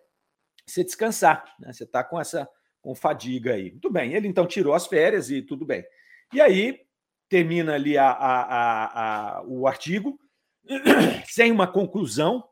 [0.67, 1.73] você descansar, né?
[1.73, 2.49] Você está com essa
[2.81, 3.73] com fadiga aí.
[3.73, 5.85] Muito bem, ele então tirou as férias e tudo bem.
[6.33, 6.86] E aí
[7.29, 10.19] termina ali a, a, a, o artigo
[11.27, 12.45] sem uma conclusão,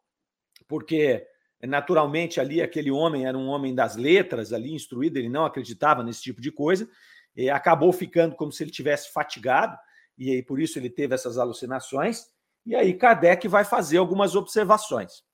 [0.68, 1.26] porque
[1.62, 6.22] naturalmente ali aquele homem era um homem das letras, ali instruído, ele não acreditava nesse
[6.22, 6.88] tipo de coisa,
[7.36, 9.76] e acabou ficando como se ele tivesse fatigado,
[10.16, 12.26] e aí por isso ele teve essas alucinações.
[12.64, 15.24] E aí Kardec vai fazer algumas observações.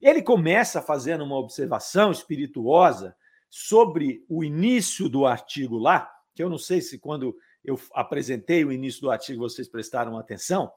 [0.00, 3.14] Ele começa fazendo uma observação espirituosa
[3.48, 8.72] sobre o início do artigo lá, que eu não sei se quando eu apresentei o
[8.72, 10.70] início do artigo vocês prestaram atenção,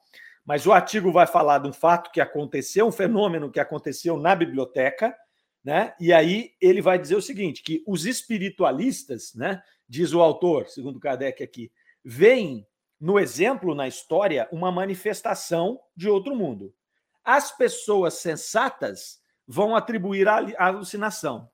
[0.46, 4.36] mas o artigo vai falar de um fato que aconteceu, um fenômeno que aconteceu na
[4.36, 5.16] biblioteca,
[5.64, 5.94] né?
[6.00, 11.00] E aí ele vai dizer o seguinte: que os espiritualistas, né, diz o autor, segundo
[11.00, 11.72] Kardec aqui,
[12.04, 12.66] veem
[13.00, 16.74] no exemplo na história uma manifestação de outro mundo
[17.28, 21.52] as pessoas sensatas vão atribuir a alucinação.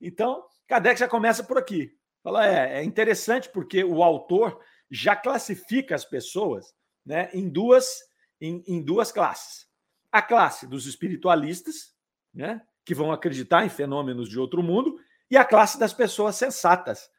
[0.00, 1.96] Então, Kardec já começa por aqui.
[2.24, 4.58] Fala, é, é interessante porque o autor
[4.90, 8.00] já classifica as pessoas né, em, duas,
[8.40, 9.66] em, em duas classes.
[10.10, 11.94] A classe dos espiritualistas,
[12.32, 14.98] né, que vão acreditar em fenômenos de outro mundo,
[15.30, 17.10] e a classe das pessoas sensatas,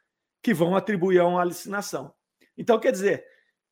[0.41, 2.11] que vão atribuir a uma alucinação.
[2.57, 3.25] Então, quer dizer,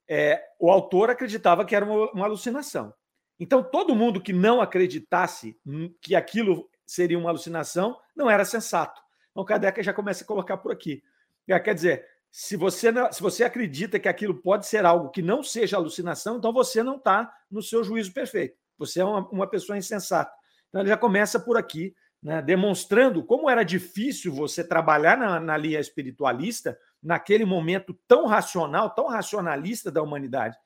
[0.08, 2.94] é, o autor acreditava que era uma, uma alucinação.
[3.40, 5.60] Então, todo mundo que não acreditasse
[6.00, 9.02] que aquilo seria uma alucinação não era sensato.
[9.32, 11.04] Então, Kardec já começa a colocar por aqui.
[11.46, 15.44] Quer dizer, se você, não, se você acredita que aquilo pode ser algo que não
[15.44, 18.58] seja alucinação, então você não está no seu juízo perfeito.
[18.78, 20.34] Você é uma, uma pessoa insensata.
[20.70, 25.58] Então, ele já começa por aqui, né, demonstrando como era difícil você trabalhar na, na
[25.58, 30.58] linha espiritualista naquele momento tão racional, tão racionalista da humanidade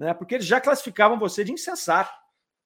[0.00, 0.14] né?
[0.14, 2.10] porque eles já classificavam você de insensato.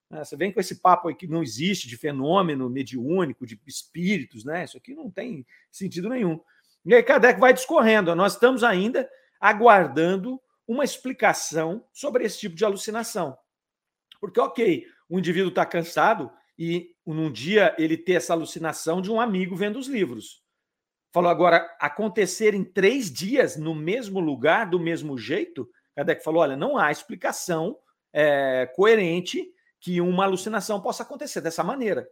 [0.09, 0.23] Né?
[0.25, 4.63] Você vem com esse papo aí que não existe de fenômeno mediúnico, de espíritos, né?
[4.63, 6.41] Isso aqui não tem sentido nenhum.
[6.85, 8.15] E aí Kardec vai discorrendo.
[8.15, 9.09] Nós estamos ainda
[9.41, 13.37] aguardando uma explicação sobre esse tipo de alucinação.
[14.21, 19.21] Porque, ok, o indivíduo está cansado e num dia ele ter essa alucinação de um
[19.21, 20.43] amigo vendo os livros.
[21.13, 26.57] Falou agora, acontecer em três dias no mesmo lugar, do mesmo jeito, Kardec falou: olha,
[26.57, 27.79] não há explicação
[28.13, 29.47] é, coerente
[29.81, 32.09] que uma alucinação possa acontecer dessa maneira.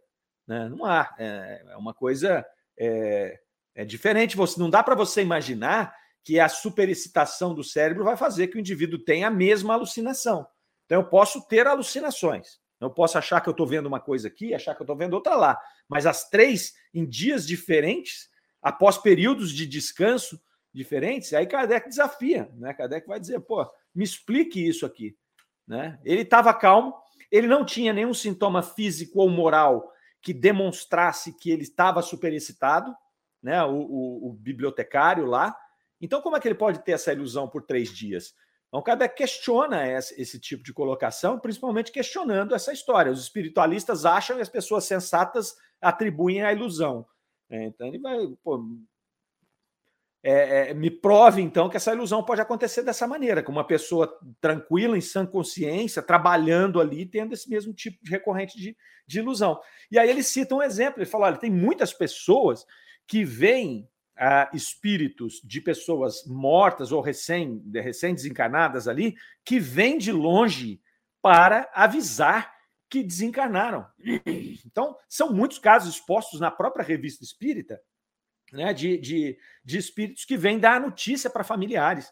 [0.47, 0.69] Né?
[0.69, 1.13] Não há.
[1.17, 2.45] É, é uma coisa
[2.77, 3.39] é,
[3.75, 4.37] é, diferente.
[4.37, 8.59] Você Não dá para você imaginar que a superexcitação do cérebro vai fazer que o
[8.59, 10.47] indivíduo tenha a mesma alucinação.
[10.85, 12.61] Então eu posso ter alucinações.
[12.79, 15.13] Eu posso achar que eu estou vendo uma coisa aqui, achar que eu estou vendo
[15.13, 15.59] outra lá.
[15.87, 18.29] Mas as três, em dias diferentes,
[18.61, 20.41] após períodos de descanso
[20.73, 22.73] diferentes, aí Kardec desafia, né?
[22.73, 25.15] Kardec vai dizer, pô, me explique isso aqui.
[25.67, 25.99] Né?
[26.03, 26.93] Ele estava calmo,
[27.31, 32.95] ele não tinha nenhum sintoma físico ou moral que demonstrasse que ele estava superexcitado,
[33.43, 33.61] né?
[33.63, 35.55] O, o, o, bibliotecário lá.
[35.99, 38.33] Então, como é que ele pode ter essa ilusão por três dias?
[38.67, 43.11] Então, Kardec questiona esse, esse tipo de colocação, principalmente questionando essa história.
[43.11, 47.05] Os espiritualistas acham e as pessoas sensatas atribuem a ilusão.
[47.49, 48.17] É, então, ele vai.
[48.43, 48.65] Pô,
[50.25, 54.17] é, é, me prove, então, que essa ilusão pode acontecer dessa maneira, com uma pessoa
[54.39, 58.75] tranquila, em sã consciência, trabalhando ali, tendo esse mesmo tipo de recorrente de,
[59.05, 59.59] de ilusão.
[59.91, 62.65] E aí ele cita um exemplo, ele fala: olha, tem muitas pessoas
[63.07, 70.11] que veem ah, espíritos de pessoas mortas ou recém, recém desencarnadas ali, que vêm de
[70.11, 70.81] longe
[71.21, 72.53] para avisar
[72.89, 73.87] que desencarnaram.
[74.65, 77.81] Então, são muitos casos expostos na própria revista espírita
[78.53, 82.11] né, de, de, de espíritos que vêm dar notícia para familiares.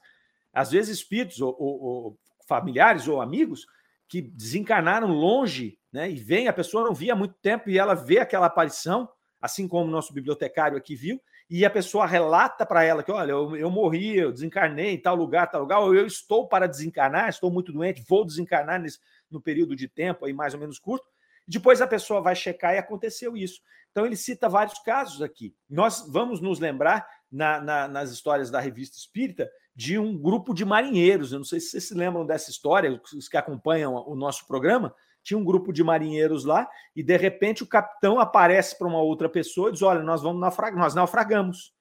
[0.52, 3.66] Às vezes, espíritos ou, ou, ou, familiares ou amigos
[4.10, 7.94] que desencarnaram longe, né, e vem, a pessoa não via há muito tempo e ela
[7.94, 9.08] vê aquela aparição,
[9.42, 13.32] assim como o nosso bibliotecário aqui viu, e a pessoa relata para ela que, olha,
[13.32, 17.28] eu, eu, morri, eu desencarnei em tal lugar, tal lugar, ou eu estou para desencarnar,
[17.28, 19.00] estou muito doente, vou desencarnar nesse,
[19.30, 21.06] no período de tempo aí mais ou menos curto.
[21.46, 23.60] Depois a pessoa vai checar e aconteceu isso.
[23.92, 25.54] Então, ele cita vários casos aqui.
[25.70, 30.66] Nós vamos nos lembrar, na, na, nas histórias da revista Espírita, de um grupo de
[30.66, 31.32] marinheiros.
[31.32, 34.94] Eu não sei se vocês se lembram dessa história, os que acompanham o nosso programa.
[35.24, 39.30] Tinha um grupo de marinheiros lá, e de repente o capitão aparece para uma outra
[39.30, 41.74] pessoa e diz: Olha, nós vamos naufragar, nós naufragamos.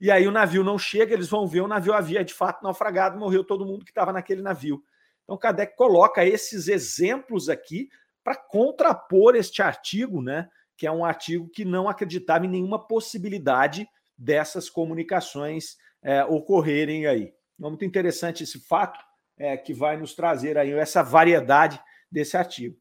[0.00, 3.18] E aí o navio não chega, eles vão ver, o navio havia de fato naufragado,
[3.18, 4.82] morreu todo mundo que estava naquele navio.
[5.22, 7.88] Então, Kardec coloca esses exemplos aqui
[8.22, 10.48] para contrapor este artigo, né?
[10.76, 17.32] que é um artigo que não acreditava em nenhuma possibilidade dessas comunicações é, ocorrerem aí.
[17.58, 18.98] É muito interessante esse fato
[19.38, 21.80] é, que vai nos trazer aí essa variedade
[22.10, 22.76] desse artigo.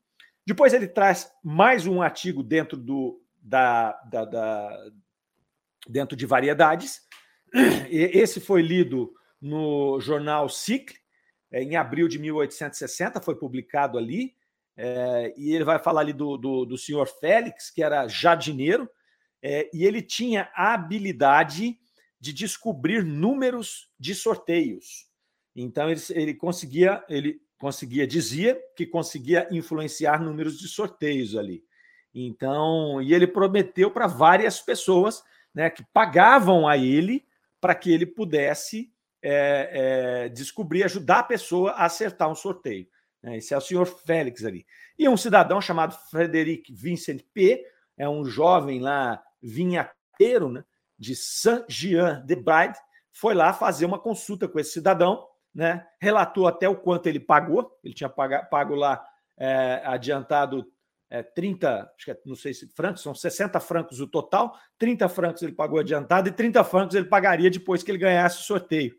[0.45, 4.91] Depois ele traz mais um artigo dentro do da, da, da
[5.87, 7.01] dentro de variedades.
[7.89, 11.03] Esse foi lido no jornal Cicle
[11.53, 14.35] é, em abril de 1860, foi publicado ali.
[14.75, 18.89] É, e ele vai falar ali do, do, do senhor Félix, que era jardineiro,
[19.39, 21.77] é, e ele tinha a habilidade
[22.19, 25.07] de descobrir números de sorteios.
[25.55, 31.63] Então ele, ele conseguia, ele conseguia, dizia que conseguia influenciar números de sorteios ali.
[32.13, 35.23] Então, e ele prometeu para várias pessoas
[35.55, 37.25] né, que pagavam a ele
[37.61, 42.85] para que ele pudesse é, é, descobrir, ajudar a pessoa a acertar um sorteio.
[43.21, 43.37] Né?
[43.37, 44.65] Esse é o senhor Félix ali.
[44.99, 50.65] E um cidadão chamado Frederic Vincent P., é um jovem lá, vinhateiro, né,
[50.99, 52.77] de Saint-Jean-de-Bride,
[53.13, 57.77] foi lá fazer uma consulta com esse cidadão, né, relatou até o quanto ele pagou,
[57.83, 59.05] ele tinha pago, lá
[59.37, 60.65] é, adiantado
[61.09, 65.07] é, 30, acho que é, não sei se francos, são 60 francos o total, 30
[65.09, 68.95] francos ele pagou adiantado e 30 francos ele pagaria depois que ele ganhasse o sorteio.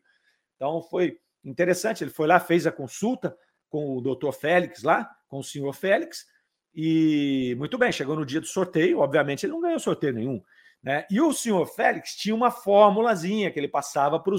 [0.54, 3.36] Então foi interessante, ele foi lá, fez a consulta,
[3.68, 6.24] com o doutor Félix lá, com o senhor Félix,
[6.72, 10.40] e muito bem, chegou no dia do sorteio, obviamente ele não ganhou sorteio nenhum.
[10.82, 11.06] Né?
[11.10, 14.34] E o senhor Félix tinha uma formulazinha que ele passava para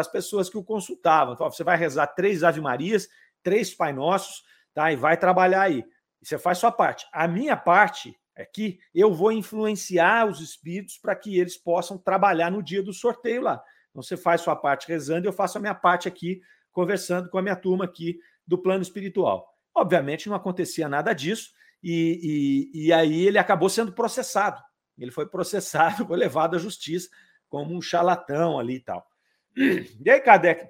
[0.00, 1.34] as pessoas que o consultavam.
[1.34, 3.08] Então, você vai rezar três Ave Marias,
[3.42, 4.42] três Pai Nossos,
[4.74, 4.92] tá?
[4.92, 5.84] E vai trabalhar aí.
[6.20, 7.06] E você faz sua parte.
[7.12, 12.50] A minha parte é que eu vou influenciar os espíritos para que eles possam trabalhar
[12.50, 13.62] no dia do sorteio lá.
[13.90, 17.38] Então você faz sua parte rezando e eu faço a minha parte aqui, conversando com
[17.38, 19.48] a minha turma aqui do plano espiritual.
[19.74, 21.50] Obviamente não acontecia nada disso,
[21.82, 24.62] e, e, e aí ele acabou sendo processado.
[24.98, 27.08] Ele foi processado, foi levado à justiça
[27.48, 29.06] como um charlatão ali e tal.
[29.56, 30.68] E aí, Kardec,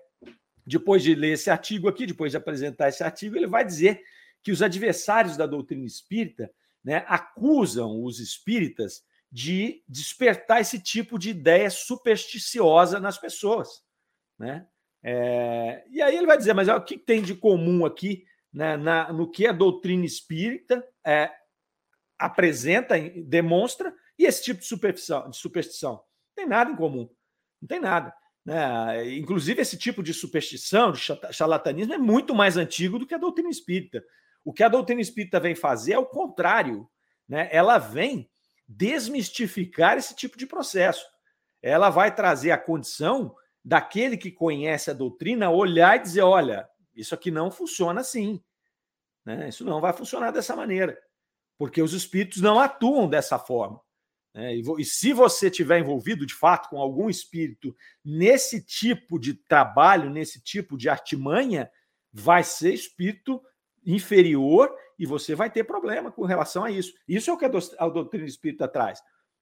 [0.67, 4.03] depois de ler esse artigo aqui, depois de apresentar esse artigo, ele vai dizer
[4.43, 6.51] que os adversários da doutrina espírita
[6.85, 13.83] né, acusam os espíritas de despertar esse tipo de ideia supersticiosa nas pessoas.
[14.39, 14.67] Né?
[15.03, 19.13] É, e aí ele vai dizer, mas o que tem de comum aqui né, na,
[19.13, 21.31] no que a doutrina espírita é,
[22.19, 25.95] apresenta, demonstra, e esse tipo de superstição, de superstição?
[25.95, 27.11] Não tem nada em comum,
[27.61, 28.15] não tem nada.
[28.47, 29.17] Né?
[29.17, 31.01] Inclusive, esse tipo de superstição, de
[31.33, 34.05] charlatanismo, é muito mais antigo do que a doutrina espírita.
[34.45, 36.89] O que a doutrina espírita vem fazer é o contrário.
[37.29, 37.49] Né?
[37.51, 38.31] Ela vem
[38.69, 41.05] desmistificar esse tipo de processo.
[41.61, 43.35] Ela vai trazer a condição
[43.65, 48.41] daquele que conhece a doutrina olhar e dizer: olha, isso aqui não funciona assim.
[49.25, 49.49] Né?
[49.49, 50.97] Isso não vai funcionar dessa maneira,
[51.59, 53.81] porque os espíritos não atuam dessa forma.
[54.37, 54.55] Né?
[54.57, 57.75] E, e se você tiver envolvido de fato com algum espírito
[58.05, 61.71] nesse tipo de trabalho, nesse tipo de artimanha,
[62.13, 63.43] vai ser espírito
[63.85, 66.93] inferior e você vai ter problema com relação a isso.
[67.09, 67.47] Isso é o que
[67.79, 69.01] a doutrina espírita traz.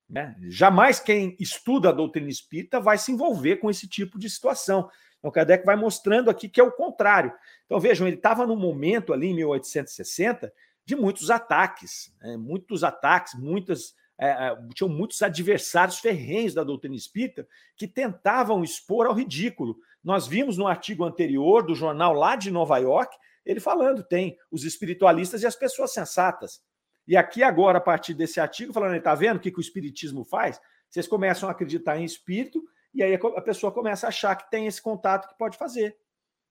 [0.09, 0.37] Né?
[0.49, 4.89] Jamais quem estuda a doutrina espírita vai se envolver com esse tipo de situação.
[5.19, 7.33] Então, Kardec vai mostrando aqui que é o contrário.
[7.65, 10.53] Então, vejam, ele estava num momento ali em 1860
[10.85, 12.37] de muitos ataques, né?
[12.37, 13.95] muitos ataques, muitas.
[14.19, 17.47] É, é, tinham muitos adversários ferrenhos da doutrina espírita
[17.77, 19.77] que tentavam expor ao ridículo.
[20.03, 24.65] Nós vimos no artigo anterior do jornal lá de Nova York, ele falando: tem os
[24.65, 26.63] espiritualistas e as pessoas sensatas.
[27.07, 30.25] E aqui agora, a partir desse artigo, falando, está vendo o que, que o espiritismo
[30.25, 30.61] faz?
[30.89, 32.63] Vocês começam a acreditar em espírito
[32.95, 35.97] e aí a pessoa começa a achar que tem esse contato que pode fazer.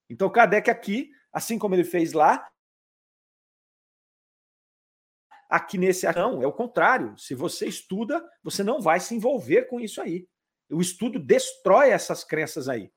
[0.08, 2.46] Então, Kardec aqui, assim como ele fez lá,
[5.48, 7.16] aqui nesse não, é o contrário.
[7.18, 10.26] Se você estuda, você não vai se envolver com isso aí.
[10.70, 12.90] O estudo destrói essas crenças aí.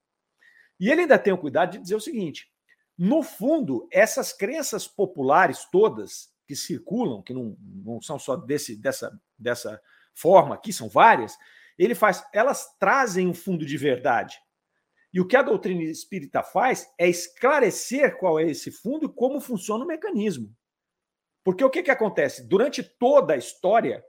[0.80, 2.48] E ele ainda tem o cuidado de dizer o seguinte:
[2.98, 9.12] no fundo, essas crenças populares todas, que circulam, que não, não são só desse, dessa,
[9.38, 9.82] dessa
[10.16, 11.38] forma aqui, são várias,
[11.78, 14.40] ele faz, elas trazem um fundo de verdade.
[15.14, 19.40] E o que a doutrina espírita faz é esclarecer qual é esse fundo e como
[19.40, 20.56] funciona o mecanismo.
[21.48, 22.46] Porque o que, que acontece?
[22.46, 24.04] Durante toda a história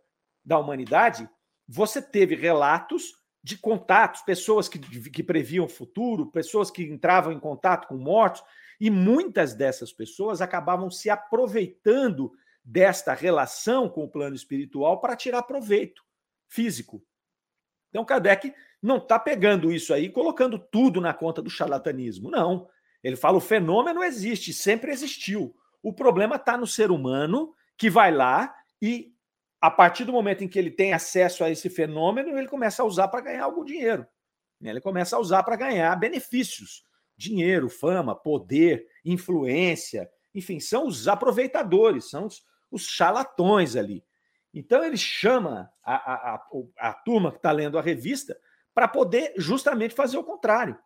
[0.45, 1.31] da humanidade,
[1.69, 3.13] você teve relatos
[3.45, 8.43] de contatos, pessoas que, que previam o futuro, pessoas que entravam em contato com mortos,
[8.81, 12.33] e muitas dessas pessoas acabavam se aproveitando
[12.65, 16.03] desta relação com o plano espiritual para tirar proveito
[16.49, 17.07] físico.
[17.91, 22.33] Então, Kardec não está pegando isso aí colocando tudo na conta do charlatanismo.
[22.33, 22.69] Não.
[23.01, 25.55] Ele fala: o fenômeno existe, sempre existiu.
[25.83, 29.13] O problema está no ser humano que vai lá e,
[29.61, 32.87] a partir do momento em que ele tem acesso a esse fenômeno, ele começa a
[32.87, 34.07] usar para ganhar algum dinheiro.
[34.61, 36.85] Ele começa a usar para ganhar benefícios
[37.19, 44.05] dinheiro, fama, poder, influência, enfim, são os aproveitadores, são os, os charlatões ali.
[44.55, 46.49] Então ele chama a, a, a,
[46.79, 48.39] a turma que está lendo a revista
[48.73, 50.79] para poder justamente fazer o contrário.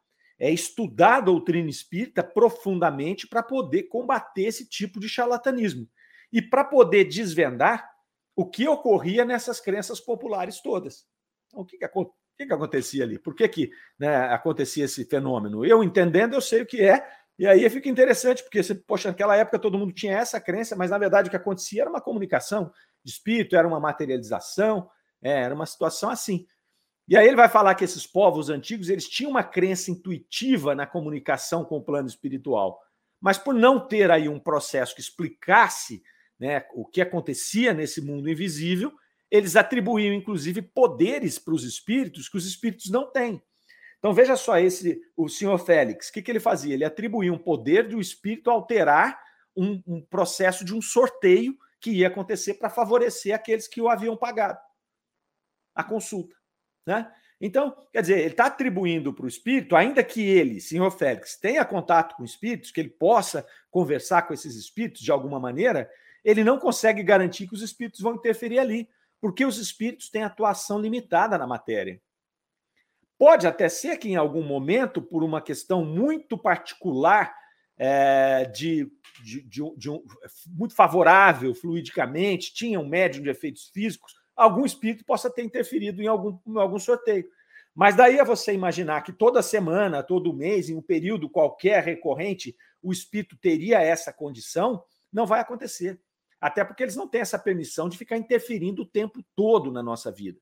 [0.45, 5.89] É estudar a doutrina espírita profundamente para poder combater esse tipo de charlatanismo.
[6.33, 7.89] E para poder desvendar
[8.35, 11.07] o que ocorria nessas crenças populares todas.
[11.47, 11.85] Então, o que, que?
[11.85, 13.21] O que, que acontecia ali?
[13.21, 15.65] Por que, que né, acontecia esse fenômeno?
[15.65, 17.07] Eu entendendo, eu sei o que é,
[17.39, 20.91] e aí fica interessante, porque, você, poxa, naquela época todo mundo tinha essa crença, mas
[20.91, 22.73] na verdade o que acontecia era uma comunicação
[23.05, 24.89] de espírito, era uma materialização,
[25.23, 26.47] é, era uma situação assim.
[27.13, 30.87] E aí ele vai falar que esses povos antigos eles tinham uma crença intuitiva na
[30.87, 32.81] comunicação com o plano espiritual,
[33.21, 36.03] mas por não ter aí um processo que explicasse
[36.41, 38.91] né, o que acontecia nesse mundo invisível,
[39.31, 43.43] eles atribuíam, inclusive, poderes para os espíritos que os espíritos não têm.
[43.99, 46.73] Então veja só esse o senhor Félix, o que, que ele fazia?
[46.73, 49.21] Ele atribuía um poder de o um espírito alterar
[49.55, 54.17] um, um, processo de um sorteio que ia acontecer para favorecer aqueles que o haviam
[54.17, 54.59] pagado
[55.75, 56.35] a consulta,
[56.87, 57.11] né?
[57.41, 61.65] Então, quer dizer, ele está atribuindo para o espírito, ainda que ele, senhor Félix, tenha
[61.65, 65.91] contato com espíritos, que ele possa conversar com esses espíritos de alguma maneira,
[66.25, 68.89] ele não consegue garantir que os espíritos vão interferir ali,
[69.21, 72.01] porque os espíritos têm atuação limitada na matéria.
[73.19, 77.35] Pode até ser que em algum momento, por uma questão muito particular,
[77.77, 78.89] é, de,
[79.25, 80.05] de, de, de um,
[80.47, 86.07] muito favorável fluidicamente, tinha um médium de efeitos físicos, algum espírito possa ter interferido em
[86.07, 87.29] algum, em algum sorteio.
[87.75, 92.55] Mas daí é você imaginar que toda semana, todo mês, em um período qualquer recorrente,
[92.83, 96.01] o espírito teria essa condição, não vai acontecer.
[96.41, 100.11] Até porque eles não têm essa permissão de ficar interferindo o tempo todo na nossa
[100.11, 100.41] vida.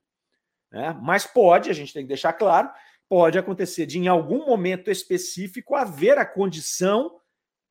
[0.72, 0.98] Né?
[1.02, 2.70] Mas pode, a gente tem que deixar claro,
[3.08, 7.20] pode acontecer de, em algum momento específico, haver a condição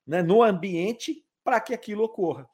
[0.06, 2.48] né, no ambiente para que aquilo ocorra.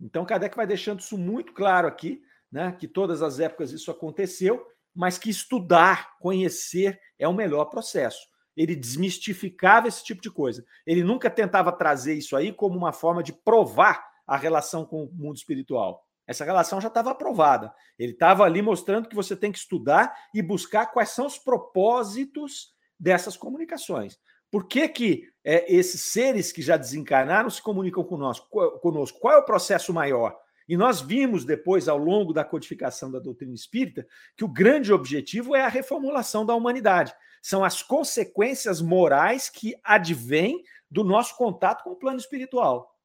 [0.00, 2.20] Então, Kardec vai deixando isso muito claro aqui,
[2.52, 8.20] né, que todas as épocas isso aconteceu, mas que estudar, conhecer é o melhor processo.
[8.54, 10.62] Ele desmistificava esse tipo de coisa.
[10.86, 15.12] Ele nunca tentava trazer isso aí como uma forma de provar a relação com o
[15.12, 16.06] mundo espiritual.
[16.26, 17.74] Essa relação já estava aprovada.
[17.98, 22.74] Ele estava ali mostrando que você tem que estudar e buscar quais são os propósitos
[23.00, 24.18] dessas comunicações.
[24.50, 29.18] Por que, que é, esses seres que já desencarnaram se comunicam conosco?
[29.18, 30.38] Qual é o processo maior?
[30.68, 34.06] E nós vimos depois, ao longo da codificação da doutrina espírita,
[34.36, 37.14] que o grande objetivo é a reformulação da humanidade.
[37.42, 42.96] São as consequências morais que advêm do nosso contato com o plano espiritual.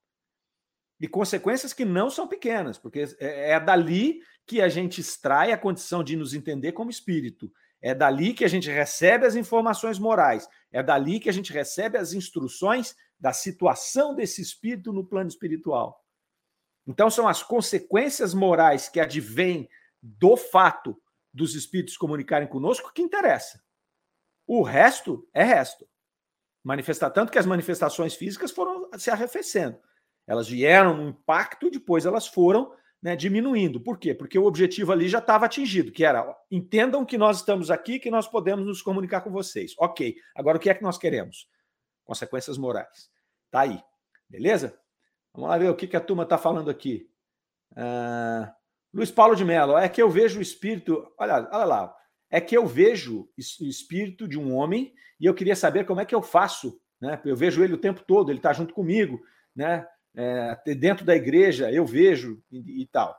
[1.00, 5.58] E consequências que não são pequenas, porque é, é dali que a gente extrai a
[5.58, 7.52] condição de nos entender como espírito.
[7.82, 10.48] É dali que a gente recebe as informações morais.
[10.72, 16.04] É dali que a gente recebe as instruções da situação desse espírito no plano espiritual.
[16.88, 19.70] Então, são as consequências morais que advêm
[20.02, 21.00] do fato
[21.34, 23.62] dos espíritos comunicarem conosco que interessa.
[24.48, 25.88] O resto é resto.
[26.64, 29.78] Manifestar tanto que as manifestações físicas foram se arrefecendo.
[30.26, 33.80] Elas vieram no impacto e depois elas foram né, diminuindo.
[33.80, 34.14] Por quê?
[34.14, 38.10] Porque o objetivo ali já estava atingido, que era entendam que nós estamos aqui, que
[38.10, 39.74] nós podemos nos comunicar com vocês.
[39.78, 40.16] Ok.
[40.36, 41.50] Agora o que é que nós queremos?
[42.04, 43.10] Consequências morais.
[43.52, 43.82] Tá aí.
[44.30, 44.78] Beleza?
[45.38, 47.10] Vamos lá ver o que, a turma está falando aqui.
[47.74, 48.52] Uh,
[48.94, 51.08] Luiz Paulo de Mello, é que eu vejo o espírito.
[51.18, 51.96] Olha, olha lá.
[52.30, 56.06] É que eu vejo o espírito de um homem e eu queria saber como é
[56.06, 56.82] que eu faço.
[57.00, 57.22] Né?
[57.24, 59.22] Eu vejo ele o tempo todo, ele está junto comigo.
[59.56, 59.88] Né?
[60.18, 63.16] é, dentro da igreja, eu vejo e, e, tal.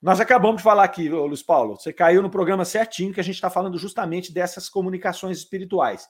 [0.00, 3.34] Nós acabamos de falar aqui, Luiz Paulo, você caiu no programa certinho que a gente
[3.34, 6.08] está falando justamente dessas comunicações espirituais.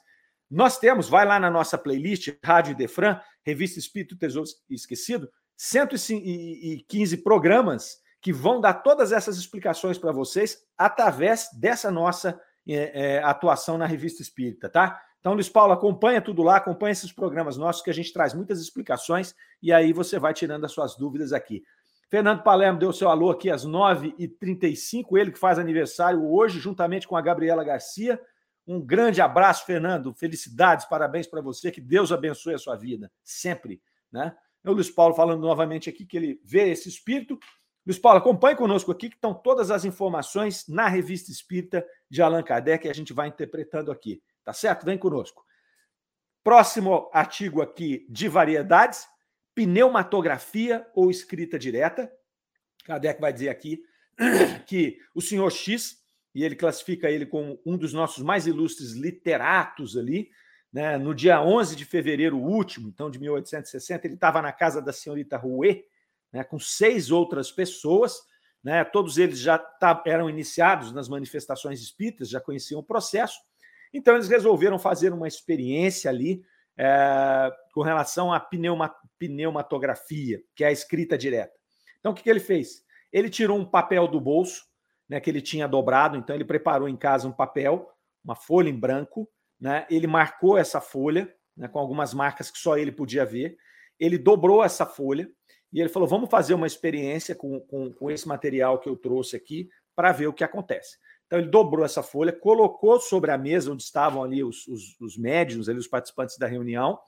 [0.51, 7.99] Nós temos, vai lá na nossa playlist, Rádio Defran, Revista Espírito Tesouro Esquecido, 115 programas
[8.21, 13.87] que vão dar todas essas explicações para vocês através dessa nossa é, é, atuação na
[13.87, 15.01] Revista Espírita, tá?
[15.21, 18.61] Então, Luiz Paulo, acompanha tudo lá, acompanha esses programas nossos, que a gente traz muitas
[18.61, 21.63] explicações e aí você vai tirando as suas dúvidas aqui.
[22.09, 27.17] Fernando Palermo deu seu alô aqui às 9h35, ele que faz aniversário hoje, juntamente com
[27.17, 28.19] a Gabriela Garcia.
[28.69, 30.13] Um grande abraço, Fernando.
[30.13, 33.83] Felicidades, parabéns para você, que Deus abençoe a sua vida, sempre.
[34.13, 34.37] Né?
[34.63, 37.39] É o Luiz Paulo falando novamente aqui que ele vê esse espírito.
[37.87, 42.43] Luiz Paulo, acompanhe conosco aqui, que estão todas as informações na revista espírita de Allan
[42.43, 44.23] Kardec, que a gente vai interpretando aqui.
[44.45, 44.85] Tá certo?
[44.85, 45.43] Vem conosco.
[46.45, 49.09] Próximo artigo aqui de variedades:
[49.55, 52.13] pneumatografia ou escrita direta.
[52.85, 53.83] Kardec vai dizer aqui
[54.67, 55.97] que o senhor X,
[56.35, 60.31] e ele classifica ele como um dos nossos mais ilustres literatos ali,
[60.73, 64.93] né, no dia 11 de fevereiro último, então de 1860, ele estava na casa da
[64.93, 65.85] senhorita Rouet,
[66.33, 68.15] né, com seis outras pessoas,
[68.63, 69.65] né, todos eles já
[70.05, 73.39] eram iniciados nas manifestações espíritas, já conheciam o processo,
[73.93, 76.43] então, eles resolveram fazer uma experiência ali
[76.77, 81.53] é, com relação à pneuma, pneumatografia, que é a escrita direta.
[81.99, 82.85] Então, o que, que ele fez?
[83.13, 84.67] Ele tirou um papel do bolso,
[85.09, 87.91] né, que ele tinha dobrado, então ele preparou em casa um papel,
[88.25, 89.29] uma folha em branco,
[89.61, 93.57] né, ele marcou essa folha, né, com algumas marcas que só ele podia ver,
[93.99, 95.29] ele dobrou essa folha
[95.73, 99.37] e ele falou: vamos fazer uma experiência com, com, com esse material que eu trouxe
[99.37, 100.97] aqui para ver o que acontece.
[101.27, 105.17] Então ele dobrou essa folha, colocou sobre a mesa onde estavam ali os, os, os
[105.19, 106.99] médiums, ali, os participantes da reunião,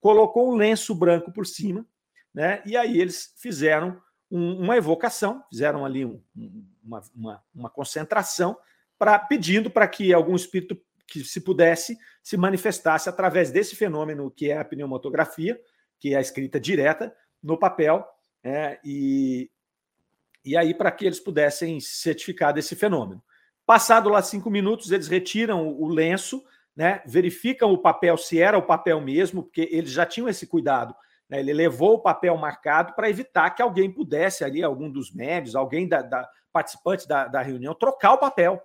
[0.00, 1.86] colocou um lenço branco por cima,
[2.34, 2.62] né?
[2.66, 3.98] E aí eles fizeram
[4.34, 6.20] um, uma evocação, fizeram ali um,
[6.84, 8.58] uma, uma, uma, concentração,
[8.98, 10.76] para pedindo para que algum espírito
[11.06, 15.60] que se pudesse se manifestasse através desse fenômeno que é a pneumatografia,
[16.00, 18.04] que é a escrita direta no papel,
[18.42, 19.48] é, e,
[20.44, 23.22] e aí para que eles pudessem certificar desse fenômeno.
[23.64, 27.02] Passado lá cinco minutos, eles retiram o lenço, né?
[27.06, 30.94] verificam o papel se era o papel mesmo, porque eles já tinham esse cuidado.
[31.28, 31.40] Né?
[31.40, 35.88] Ele levou o papel marcado para evitar que alguém pudesse ali, algum dos médios, alguém
[35.88, 38.62] da, da participante da, da, reunião, trocar o papel.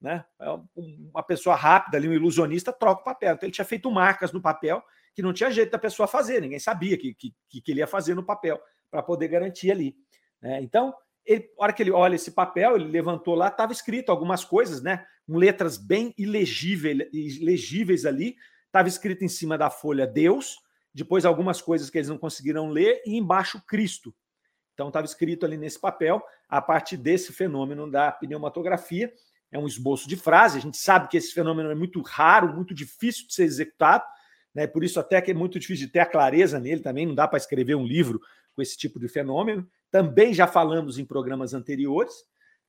[0.00, 0.24] Né?
[0.40, 0.46] É
[1.12, 3.34] uma pessoa rápida ali, um ilusionista, troca o papel.
[3.34, 4.82] Então ele tinha feito marcas no papel
[5.14, 8.14] que não tinha jeito da pessoa fazer, ninguém sabia que, que, que ele ia fazer
[8.14, 9.96] no papel para poder garantir ali.
[10.40, 10.62] Né?
[10.62, 10.94] Então,
[11.24, 15.04] ele, hora que ele olha esse papel, ele levantou lá, estava escrito algumas coisas, né?
[15.26, 18.36] Com letras bem ilegíveis, ilegíveis ali.
[18.66, 20.58] Estava escrito em cima da folha Deus,
[20.92, 24.14] depois algumas coisas que eles não conseguiram ler, e embaixo Cristo.
[24.74, 29.12] Então estava escrito ali nesse papel, a partir desse fenômeno da pneumatografia.
[29.52, 30.58] É um esboço de frase.
[30.58, 34.04] A gente sabe que esse fenômeno é muito raro, muito difícil de ser executado,
[34.54, 34.66] né?
[34.66, 37.04] Por isso até que é muito difícil de ter a clareza nele também.
[37.04, 38.20] Não dá para escrever um livro
[38.54, 42.14] com esse tipo de fenômeno também já falamos em programas anteriores.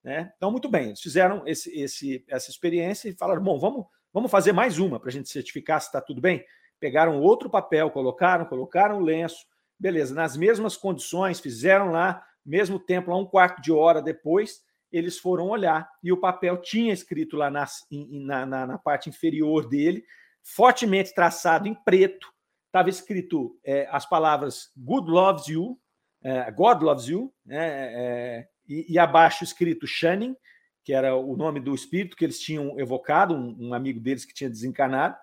[0.03, 0.32] Né?
[0.36, 4.51] Então, muito bem, eles fizeram esse, esse, essa experiência e falaram: bom, vamos, vamos fazer
[4.51, 6.43] mais uma para a gente certificar se está tudo bem.
[6.82, 9.46] Pegaram outro papel, colocaram, colocaram o lenço,
[9.80, 14.62] beleza, nas mesmas condições, fizeram lá, mesmo tempo, lá um quarto de hora depois,
[14.92, 19.70] eles foram olhar e o papel tinha escrito lá na, na, na, na parte inferior
[19.70, 20.04] dele,
[20.44, 22.28] fortemente traçado em preto,
[22.66, 25.80] estava escrito é, as palavras Good loves you,
[26.24, 30.36] é, God Loves You, né, é, e, e, abaixo escrito Shannon,
[30.84, 34.34] que era o nome do espírito que eles tinham evocado, um, um, amigo deles que
[34.34, 35.16] tinha desencarnado,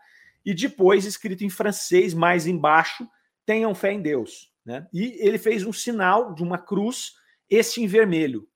[0.45, 3.09] e depois escrito em francês, mais embaixo,
[3.45, 4.53] tenham fé em Deus.
[4.65, 4.87] Né?
[4.93, 7.15] E ele fez um sinal de uma cruz,
[7.49, 8.49] esse em vermelho.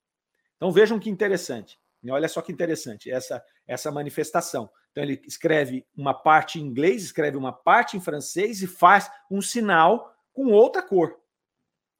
[0.56, 1.78] Então vejam que interessante.
[2.10, 4.70] Olha só que interessante essa, essa manifestação.
[4.90, 9.40] Então ele escreve uma parte em inglês, escreve uma parte em francês e faz um
[9.40, 11.18] sinal com outra cor.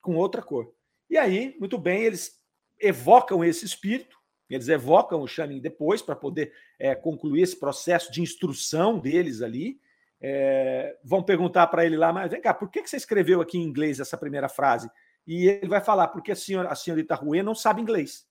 [0.00, 0.74] Com outra cor.
[1.08, 2.40] E aí, muito bem, eles
[2.78, 4.18] evocam esse espírito,
[4.54, 9.80] eles evocam o Shamin depois para poder é, concluir esse processo de instrução deles ali.
[10.20, 13.58] É, vão perguntar para ele lá, mas vem cá, por que, que você escreveu aqui
[13.58, 14.90] em inglês essa primeira frase?
[15.26, 18.26] E ele vai falar, porque a, senhora, a senhorita Rue não sabe inglês.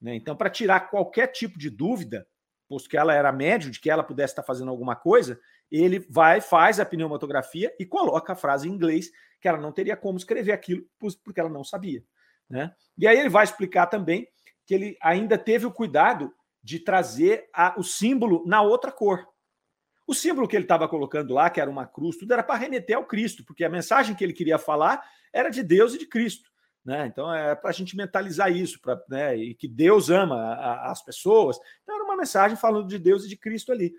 [0.00, 0.14] Né?
[0.14, 2.26] Então, para tirar qualquer tipo de dúvida,
[2.68, 5.38] posto que ela era médio de que ela pudesse estar fazendo alguma coisa,
[5.70, 9.10] ele vai, faz a pneumatografia e coloca a frase em inglês,
[9.40, 10.84] que ela não teria como escrever aquilo,
[11.24, 12.02] porque ela não sabia.
[12.48, 12.72] Né?
[12.98, 14.28] E aí ele vai explicar também
[14.66, 16.32] que ele ainda teve o cuidado
[16.62, 19.26] de trazer a, o símbolo na outra cor.
[20.06, 22.96] O símbolo que ele estava colocando lá, que era uma cruz, tudo era para remeter
[22.96, 25.02] ao Cristo, porque a mensagem que ele queria falar
[25.32, 26.50] era de Deus e de Cristo.
[26.84, 27.06] Né?
[27.06, 29.36] Então é para a gente mentalizar isso, pra, né?
[29.36, 31.58] e que Deus ama a, a, as pessoas.
[31.82, 33.94] Então era uma mensagem falando de Deus e de Cristo ali.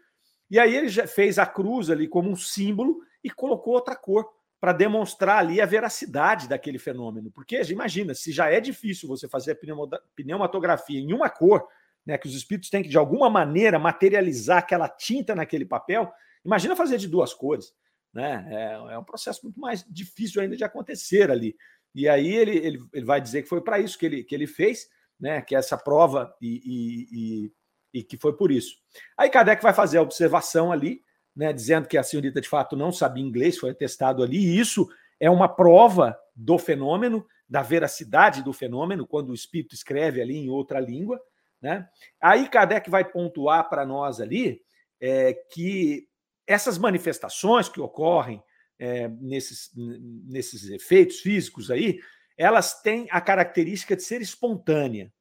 [0.49, 4.29] E aí ele já fez a cruz ali como um símbolo e colocou outra cor
[4.63, 7.29] para demonstrar ali a veracidade daquele fenômeno.
[7.29, 11.67] Porque imagina, se já é difícil você fazer a pneumatografia em uma cor,
[12.05, 16.09] né, que os espíritos têm que de alguma maneira materializar aquela tinta naquele papel,
[16.45, 17.73] imagina fazer de duas cores.
[18.13, 18.47] Né?
[18.49, 21.57] É, é um processo muito mais difícil ainda de acontecer ali.
[21.93, 24.47] E aí ele, ele, ele vai dizer que foi para isso que ele, que ele
[24.47, 24.87] fez,
[25.19, 28.77] né, que é essa prova e, e, e, e que foi por isso.
[29.17, 31.01] Aí Kardec vai fazer a observação ali,
[31.35, 34.87] né, dizendo que a senhorita de fato não sabia inglês, foi atestado ali, e isso
[35.19, 40.49] é uma prova do fenômeno, da veracidade do fenômeno, quando o espírito escreve ali em
[40.49, 41.19] outra língua.
[41.61, 41.87] Né?
[42.21, 44.61] Aí Kardec vai pontuar para nós ali
[44.99, 46.07] é, que
[46.45, 48.43] essas manifestações que ocorrem
[48.79, 51.99] é, nesses, nesses efeitos físicos aí,
[52.37, 55.13] elas têm a característica de ser espontânea.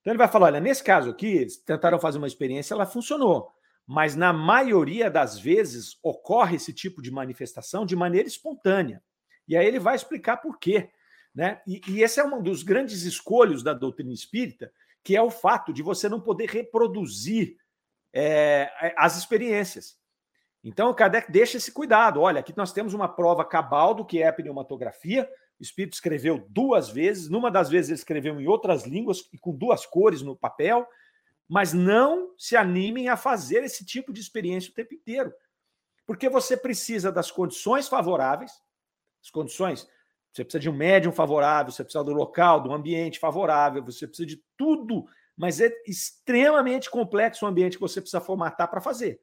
[0.00, 3.50] Então ele vai falar: olha, nesse caso aqui, eles tentaram fazer uma experiência, ela funcionou
[3.88, 9.02] mas na maioria das vezes ocorre esse tipo de manifestação de maneira espontânea.
[9.48, 10.90] E aí ele vai explicar por quê.
[11.34, 11.62] Né?
[11.66, 14.70] E, e esse é um dos grandes escolhos da doutrina espírita,
[15.02, 17.56] que é o fato de você não poder reproduzir
[18.12, 19.96] é, as experiências.
[20.62, 22.20] Então, o Kardec deixa esse cuidado.
[22.20, 25.26] Olha, aqui nós temos uma prova cabal do que é a pneumatografia.
[25.58, 27.30] O Espírito escreveu duas vezes.
[27.30, 30.86] Numa das vezes, ele escreveu em outras línguas e com duas cores no papel
[31.48, 35.32] mas não se animem a fazer esse tipo de experiência o tempo inteiro.
[36.06, 38.52] Porque você precisa das condições favoráveis,
[39.22, 39.88] as condições,
[40.32, 44.26] você precisa de um médium favorável, você precisa do local, do ambiente favorável, você precisa
[44.26, 49.20] de tudo, mas é extremamente complexo o ambiente que você precisa formatar para fazer.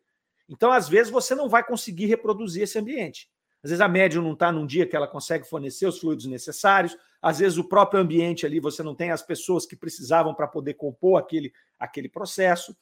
[0.49, 3.29] Então, às vezes, você não vai conseguir reproduzir esse ambiente.
[3.65, 6.95] Às vezes a médium não está num dia que ela consegue fornecer os fluidos necessários,
[7.19, 10.75] às vezes o próprio ambiente ali você não tem as pessoas que precisavam para poder
[10.75, 12.77] compor aquele, aquele processo.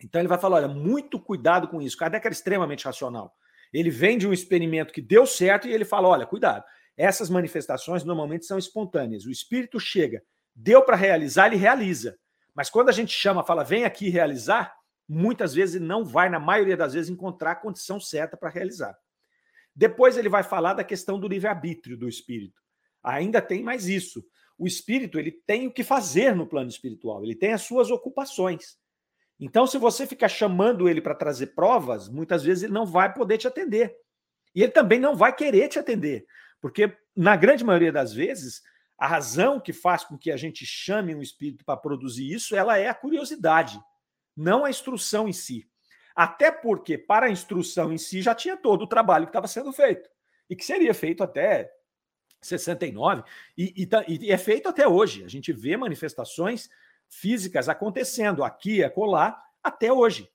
[0.00, 1.96] Então ele vai falar: olha, muito cuidado com isso.
[1.96, 3.34] Kardec era extremamente racional.
[3.72, 6.64] Ele vem de um experimento que deu certo e ele fala: olha, cuidado,
[6.96, 9.24] essas manifestações normalmente são espontâneas.
[9.24, 10.22] O espírito chega,
[10.54, 12.16] deu para realizar, ele realiza.
[12.54, 14.76] Mas quando a gente chama, fala, vem aqui realizar,
[15.08, 18.96] muitas vezes ele não vai, na maioria das vezes, encontrar a condição certa para realizar.
[19.74, 22.62] Depois ele vai falar da questão do livre-arbítrio do espírito.
[23.02, 24.24] Ainda tem mais isso.
[24.56, 28.76] O espírito ele tem o que fazer no plano espiritual, ele tem as suas ocupações.
[29.38, 33.36] Então, se você ficar chamando ele para trazer provas, muitas vezes ele não vai poder
[33.36, 33.94] te atender.
[34.54, 36.24] E ele também não vai querer te atender,
[36.60, 38.62] porque na grande maioria das vezes,
[38.96, 42.78] a razão que faz com que a gente chame um espírito para produzir isso, ela
[42.78, 43.80] é a curiosidade,
[44.36, 45.68] não a instrução em si.
[46.14, 49.72] Até porque, para a instrução em si, já tinha todo o trabalho que estava sendo
[49.72, 50.08] feito.
[50.48, 51.72] E que seria feito até
[52.40, 53.22] 69,
[53.56, 55.24] e, e, e é feito até hoje.
[55.24, 56.68] A gente vê manifestações
[57.08, 60.30] físicas acontecendo aqui e acolá até hoje.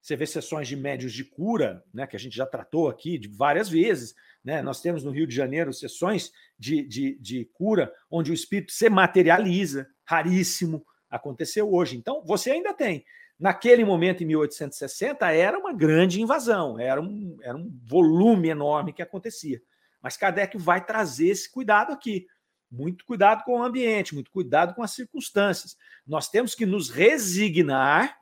[0.00, 3.28] Você vê sessões de médios de cura, né, que a gente já tratou aqui de
[3.28, 4.14] várias vezes.
[4.44, 4.60] Né?
[4.60, 8.90] Nós temos no Rio de Janeiro sessões de, de, de cura onde o espírito se
[8.90, 11.96] materializa, raríssimo, aconteceu hoje.
[11.96, 13.04] Então, você ainda tem
[13.42, 19.02] Naquele momento, em 1860, era uma grande invasão, era um, era um volume enorme que
[19.02, 19.60] acontecia.
[20.00, 22.28] Mas Kardec vai trazer esse cuidado aqui.
[22.70, 25.76] Muito cuidado com o ambiente, muito cuidado com as circunstâncias.
[26.06, 28.16] Nós temos que nos resignar,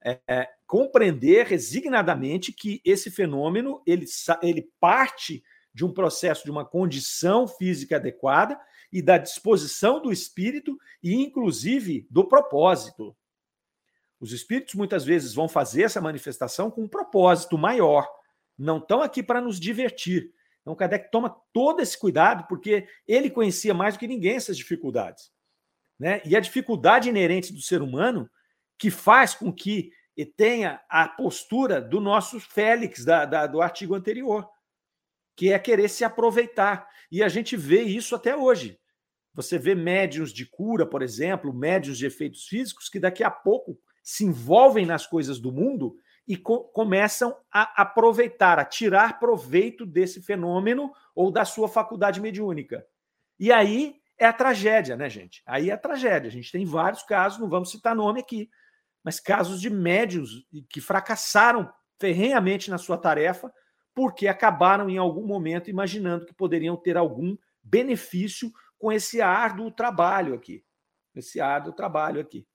[0.00, 4.06] é, é, compreender resignadamente que esse fenômeno ele,
[4.40, 5.42] ele parte
[5.74, 8.56] de um processo de uma condição física adequada
[8.92, 13.16] e da disposição do espírito e, inclusive, do propósito.
[14.24, 18.08] Os espíritos muitas vezes vão fazer essa manifestação com um propósito maior.
[18.56, 20.32] Não estão aqui para nos divertir.
[20.62, 25.30] Então, Kardec toma todo esse cuidado, porque ele conhecia mais do que ninguém essas dificuldades.
[26.00, 26.22] Né?
[26.24, 28.30] E a dificuldade inerente do ser humano
[28.78, 29.92] que faz com que
[30.38, 34.48] tenha a postura do nosso Félix, da, da, do artigo anterior,
[35.36, 36.88] que é querer se aproveitar.
[37.12, 38.80] E a gente vê isso até hoje.
[39.34, 43.78] Você vê médios de cura, por exemplo, médios de efeitos físicos, que daqui a pouco
[44.04, 45.96] se envolvem nas coisas do mundo
[46.28, 52.86] e co começam a aproveitar, a tirar proveito desse fenômeno ou da sua faculdade mediúnica.
[53.38, 55.42] E aí é a tragédia, né, gente?
[55.46, 56.28] Aí é a tragédia.
[56.28, 58.48] A gente tem vários casos, não vamos citar nome aqui,
[59.02, 63.52] mas casos de médios que fracassaram ferrenhamente na sua tarefa
[63.94, 70.34] porque acabaram em algum momento imaginando que poderiam ter algum benefício com esse árduo trabalho
[70.34, 70.64] aqui,
[71.14, 72.46] esse árduo trabalho aqui.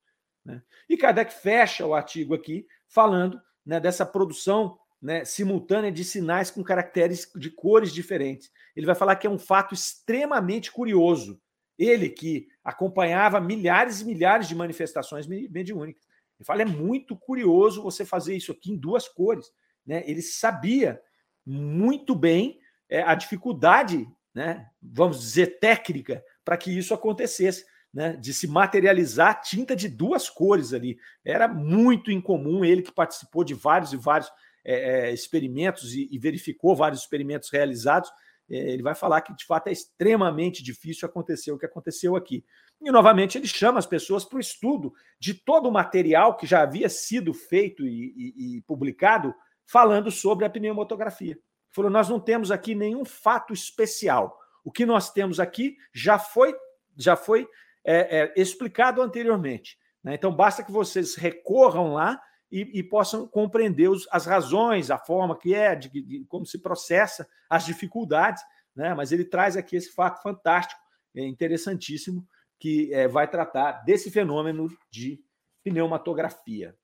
[0.46, 0.62] Né?
[0.88, 6.64] E Kardec fecha o artigo aqui falando né, dessa produção né, simultânea de sinais com
[6.64, 8.52] caracteres de cores diferentes.
[8.76, 11.42] Ele vai falar que é um fato extremamente curioso.
[11.78, 16.04] Ele que acompanhava milhares e milhares de manifestações mediúnicas.
[16.38, 19.52] Ele fala: é muito curioso você fazer isso aqui em duas cores.
[19.86, 20.04] Né?
[20.06, 21.02] Ele sabia
[21.46, 22.60] muito bem
[22.90, 29.42] é, a dificuldade, né, vamos dizer, técnica, para que isso acontecesse né, de se materializar
[29.42, 30.98] tinta de duas cores ali.
[31.26, 34.32] Era muito incomum, ele que participou de vários e vários
[34.64, 38.12] é, experimentos e, e, verificou vários experimentos realizados,
[38.50, 42.44] é, ele vai falar que de fato é extremamente difícil acontecer o que aconteceu aqui.
[42.82, 46.62] E novamente ele chama as pessoas para o estudo de todo o material que já
[46.62, 49.34] havia sido feito e, e, e publicado
[49.66, 51.38] falando sobre a pneumatografia.
[51.72, 54.38] Falou: nós não temos aqui nenhum fato especial.
[54.64, 56.56] O que nós temos aqui já foi
[56.98, 57.48] já foi
[57.84, 59.78] é, é, explicado anteriormente.
[60.04, 60.16] Né?
[60.16, 62.22] Então, basta que vocês recorram lá
[62.52, 66.60] e, e possam compreender os, as razões, a forma que é, de, de, como se
[66.60, 68.44] processa, as dificuldades.
[68.76, 68.94] Né?
[68.94, 70.80] Mas ele traz aqui esse fato fantástico,
[71.16, 72.26] é interessantíssimo,
[72.60, 75.20] que é, vai tratar desse fenômeno de
[75.64, 76.76] pneumatografia.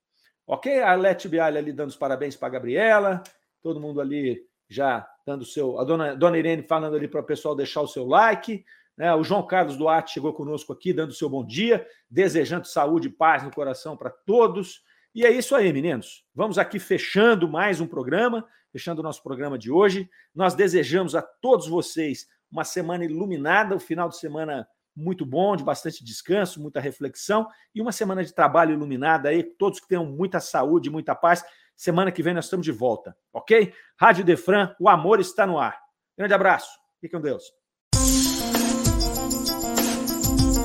[0.46, 0.80] Ok?
[0.80, 3.22] A Leti Bialha ali dando os parabéns para a Gabriela,
[3.62, 5.78] todo mundo ali já dando o seu.
[5.78, 8.64] A dona, dona Irene falando ali para o pessoal deixar o seu like.
[8.96, 9.14] Né?
[9.14, 13.10] O João Carlos Duarte chegou conosco aqui, dando o seu bom dia, desejando saúde e
[13.10, 14.82] paz no coração para todos.
[15.14, 16.24] E é isso aí, meninos.
[16.34, 20.08] Vamos aqui fechando mais um programa, fechando o nosso programa de hoje.
[20.34, 25.62] Nós desejamos a todos vocês uma semana iluminada, um final de semana muito bom, de
[25.62, 29.42] bastante descanso, muita reflexão e uma semana de trabalho iluminada aí.
[29.42, 31.44] Todos que tenham muita saúde, muita paz.
[31.76, 33.74] Semana que vem nós estamos de volta, ok?
[34.00, 35.78] Rádio Defran, o amor está no ar.
[36.16, 36.70] Grande abraço.
[36.98, 37.44] Fique com Deus.